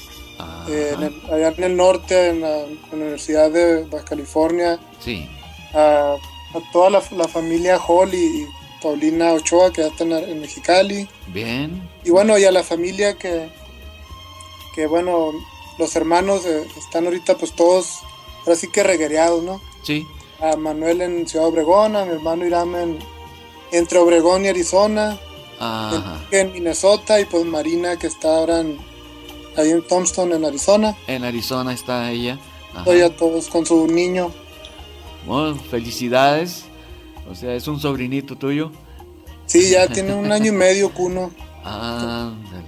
[0.69, 4.77] eh, en el- allá en el norte, en la, en la Universidad de Baja California,
[4.99, 5.27] Sí.
[5.73, 6.13] a,
[6.53, 8.45] a toda la, la familia Hall y
[8.83, 11.07] Paulina Ochoa que ya están en Mexicali.
[11.27, 11.81] Bien.
[12.03, 13.49] Y bueno, y a la familia que,
[14.75, 15.31] que bueno,
[15.77, 17.99] los hermanos eh, están ahorita pues todos,
[18.41, 19.61] ahora sí que reguereados, ¿no?
[19.83, 20.05] Sí.
[20.39, 22.99] A Manuel en Ciudad Obregón, a mi hermano Irán en,
[23.71, 25.19] entre Obregón y Arizona,
[25.59, 26.23] Ajá.
[26.31, 28.77] En Minnesota y pues Marina que está ahora en,
[29.55, 30.95] ahí en Thompson, en Arizona.
[31.07, 32.37] En Arizona está ella.
[32.77, 34.31] Estoy a todos con su niño.
[35.25, 36.65] Bueno, felicidades.
[37.29, 38.71] O sea, es un sobrinito tuyo.
[39.47, 41.31] Sí, ya tiene un año y medio, Cuno.
[41.63, 42.66] Ándale.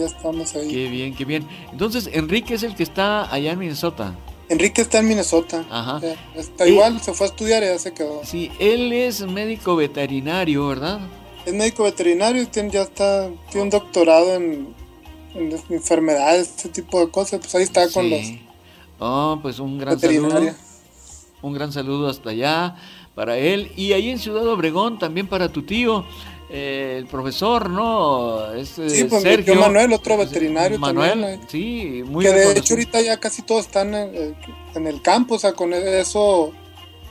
[0.00, 0.68] Ya estamos ahí.
[0.68, 1.46] Qué bien, qué bien.
[1.72, 4.14] Entonces, Enrique es el que está allá en Minnesota.
[4.48, 5.66] Enrique está en Minnesota.
[5.68, 6.00] Ajá.
[6.34, 8.22] Está Eh, igual, se fue a estudiar y ya se quedó.
[8.24, 11.00] Sí, él es médico veterinario, ¿verdad?
[11.44, 14.74] Es médico veterinario y tiene, ya está, tiene un doctorado en,
[15.68, 17.40] enfermedades, este tipo de cosas.
[17.40, 18.40] Pues ahí está con los Sí.
[18.98, 20.54] Oh, pues un gran saludo.
[21.42, 22.74] Un gran saludo hasta allá
[23.14, 23.70] para él.
[23.76, 26.06] Y ahí en Ciudad Obregón también para tu tío,
[26.52, 28.52] eh, el profesor, ¿no?
[28.54, 29.54] Este, Sí, pues Sergio.
[29.54, 31.34] yo Manuel, otro veterinario Manuel, también.
[31.34, 31.40] eh.
[31.48, 34.34] sí, muy que de hecho ahorita ya casi todos están en, eh,
[34.74, 36.52] en el campo, o sea, con eso,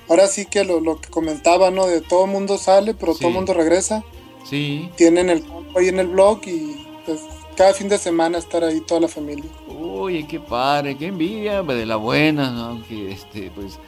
[0.09, 1.87] ahora sí que lo, lo que comentaba, ¿no?
[1.87, 3.21] De todo mundo sale, pero Sí.
[3.21, 4.03] todo mundo regresa.
[4.43, 4.89] Sí.
[4.97, 7.21] Tienen el campo ahí en el blog y pues
[7.55, 9.49] cada fin de semana estar ahí toda la familia.
[9.81, 12.61] Oye, qué padre, qué envidia de la buena, ¿no?
[12.65, 13.79] aunque este, pues,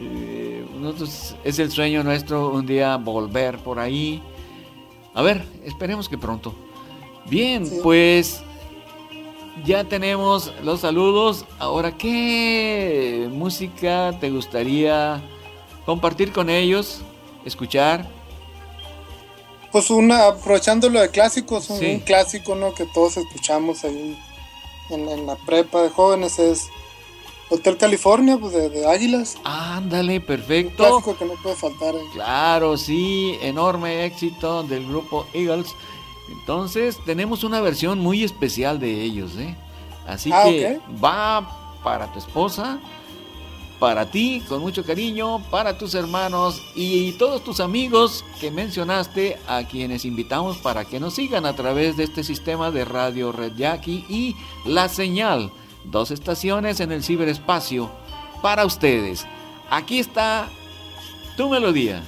[0.00, 4.22] eh, nosotros es el sueño nuestro un día volver por ahí.
[5.18, 6.54] A ver, esperemos que pronto.
[7.28, 8.40] Bien, pues
[9.64, 11.44] ya tenemos los saludos.
[11.58, 15.20] Ahora, ¿qué música te gustaría
[15.84, 17.00] compartir con ellos?
[17.44, 18.08] Escuchar.
[19.72, 21.86] Pues una, aprovechando lo de clásicos, un, Sí.
[21.94, 22.72] un clásico ¿no?
[22.72, 24.16] que todos escuchamos ahí
[24.90, 26.68] en, en la prepa de jóvenes es
[27.50, 29.36] Hotel California, pues de, de Águilas.
[29.44, 30.76] Ándale, Un perfecto.
[30.84, 32.02] clásico que no puede faltar ahí.
[32.12, 35.68] Claro, sí, enorme éxito del grupo Eagles.
[36.30, 39.56] Entonces, tenemos una versión muy especial de ellos, ¿eh?
[40.06, 42.78] Así Ah, que va para tu esposa,
[43.78, 49.62] para ti, con mucho cariño, para tus hermanos y todos tus amigos que mencionaste, a
[49.64, 54.04] quienes invitamos para que nos sigan a través de este sistema de radio Red Jackie
[54.08, 54.34] y
[54.66, 55.50] La Señal,
[55.90, 57.90] dos estaciones en el ciberespacio
[58.42, 59.26] para ustedes.
[59.70, 60.48] Aquí está
[61.36, 62.02] tu melodía.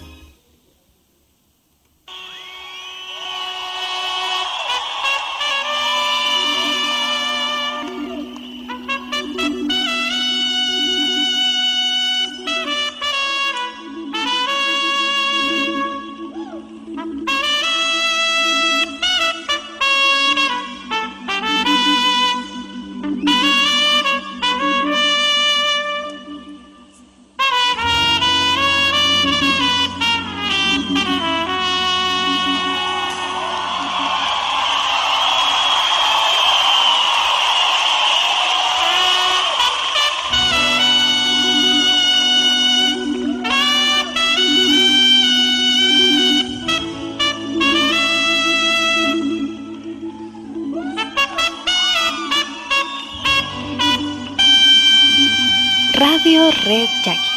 [56.80, 57.29] Radio Red Jackie.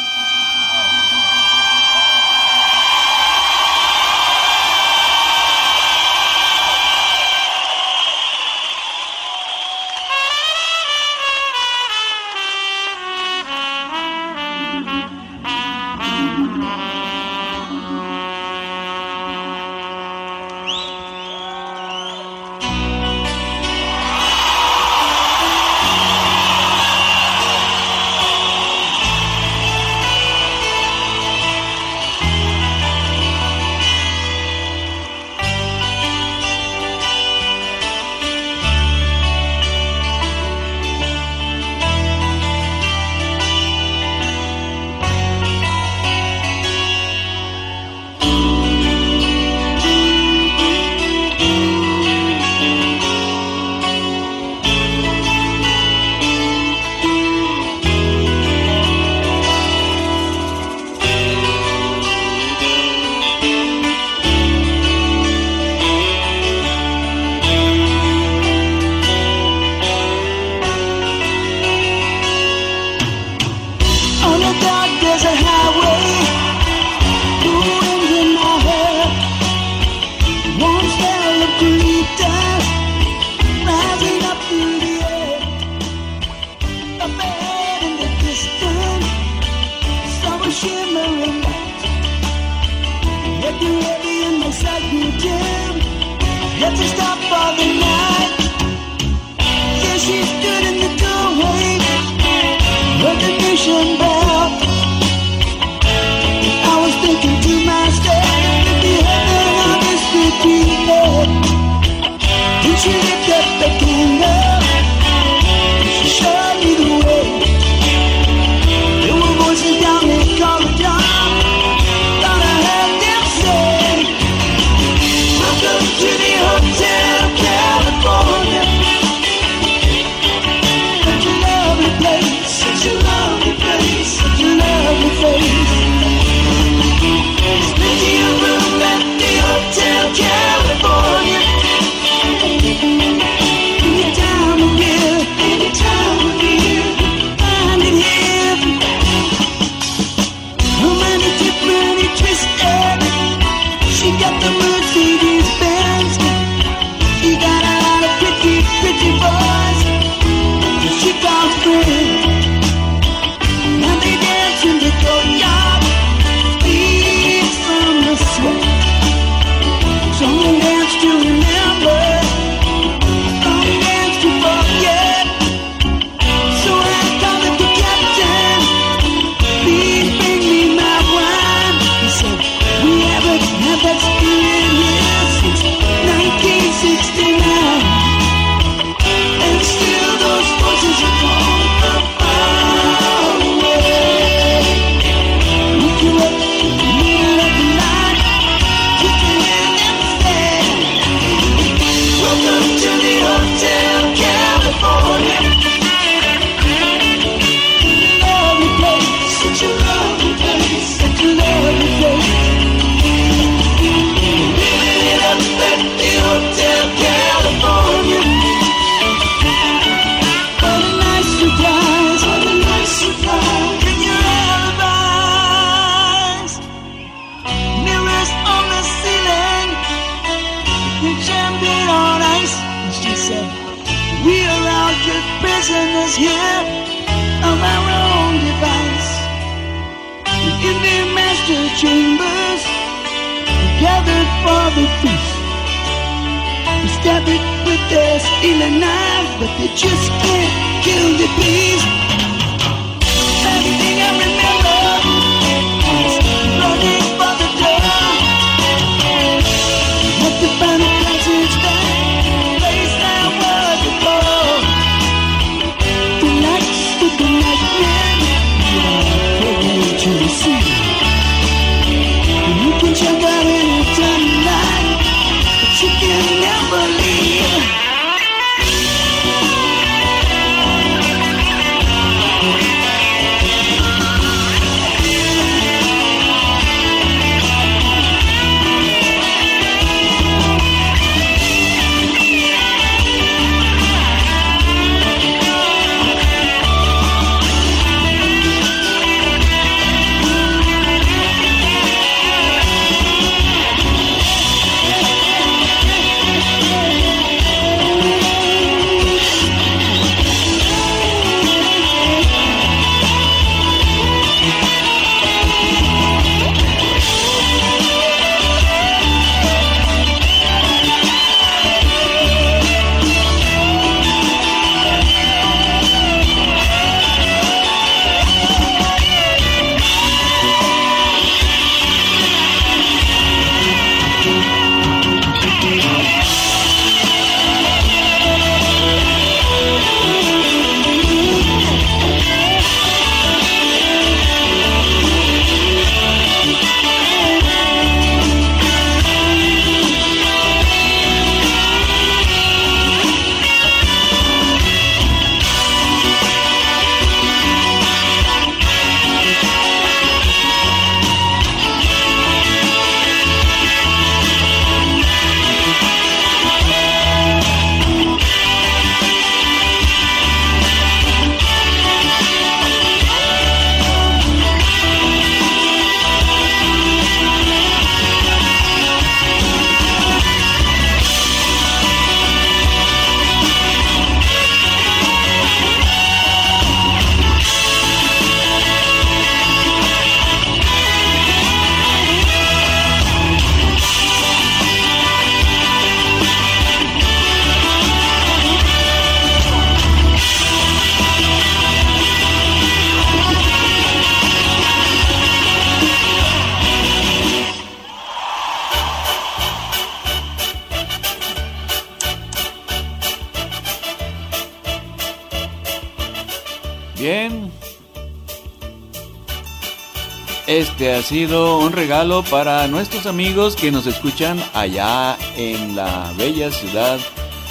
[420.64, 426.50] Este ha sido un regalo para nuestros amigos que nos escuchan allá en la bella
[426.50, 426.98] ciudad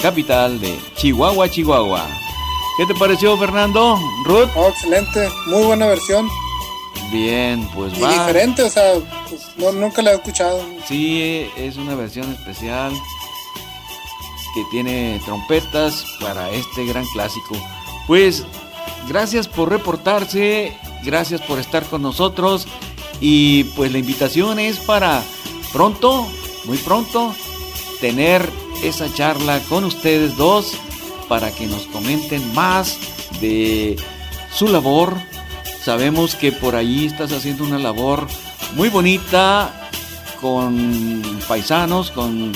[0.02, 2.04] capital de Chihuahua, Chihuahua.
[2.76, 3.98] ¿Qué te pareció, Fernando?
[4.24, 4.48] Ruth.
[4.56, 6.28] Oh, excelente, muy buena versión.
[7.12, 8.10] Bien, pues Y va.
[8.10, 8.94] diferente, o sea,
[9.28, 10.60] pues, no- nunca la he escuchado.
[10.88, 12.92] Sí, es una versión especial
[14.54, 17.54] que tiene trompetas para este gran clásico.
[18.08, 18.44] Pues
[19.08, 22.66] gracias por reportarse, gracias por estar con nosotros
[23.20, 25.22] y pues la invitación es para
[25.72, 26.26] pronto,
[26.64, 27.34] muy pronto,
[28.00, 28.48] tener
[28.82, 30.72] esa charla con ustedes dos
[31.28, 32.98] para que nos comenten más
[33.40, 33.96] de
[34.52, 35.16] su labor.
[35.82, 38.26] Sabemos que por ahí estás haciendo una labor
[38.74, 39.90] muy bonita
[40.40, 42.52] con paisanos, con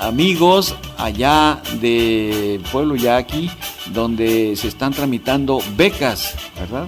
[0.00, 3.50] amigos allá de Pueblo Yaqui,
[3.92, 6.86] donde se están tramitando becas, ¿verdad?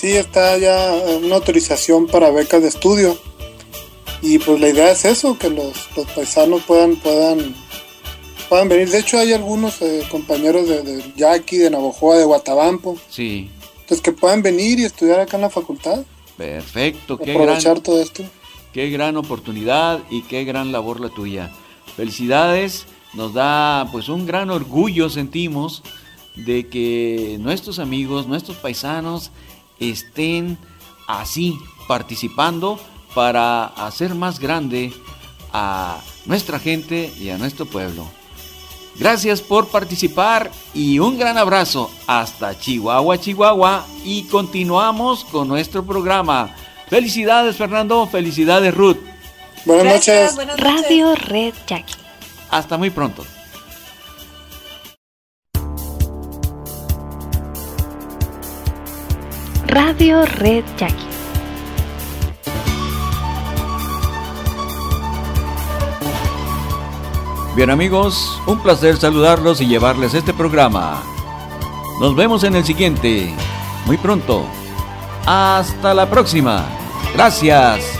[0.00, 3.18] Sí, está ya una autorización para becas de estudio.
[4.22, 7.54] Y pues la idea es eso, que los, los paisanos puedan, puedan,
[8.48, 8.88] puedan venir.
[8.88, 13.50] De hecho hay algunos eh, compañeros de, de Yaqui, de Navojoa, de Guatabampo, Sí,
[13.80, 16.02] entonces que puedan venir y estudiar acá en la facultad,
[16.38, 18.24] perfecto, qué aprovechar gran, todo esto.
[18.72, 21.50] qué gran oportunidad y qué gran labor la tuya.
[21.94, 25.82] Felicidades, nos da pues un gran orgullo sentimos
[26.36, 29.30] de que nuestros amigos, nuestros paisanos
[29.80, 30.58] estén
[31.06, 31.58] así,
[31.88, 32.78] participando
[33.14, 34.92] para hacer más grande
[35.52, 38.06] a nuestra gente y a nuestro pueblo.
[38.96, 46.54] Gracias por participar y un gran abrazo hasta Chihuahua, Chihuahua y continuamos con nuestro programa.
[46.88, 48.98] Felicidades Fernando, felicidades Ruth.
[49.64, 50.34] Buenas Gracias, noches.
[50.34, 50.82] buenas noches.
[50.82, 51.94] Radio Red Jackie.
[52.50, 53.24] Hasta muy pronto.
[59.70, 60.96] Radio Red Jackie.
[67.54, 71.00] Bien amigos, un placer saludarlos y llevarles este programa.
[72.00, 73.32] Nos vemos en el siguiente,
[73.86, 74.44] muy pronto.
[75.24, 76.64] Hasta la próxima.
[77.14, 77.99] Gracias.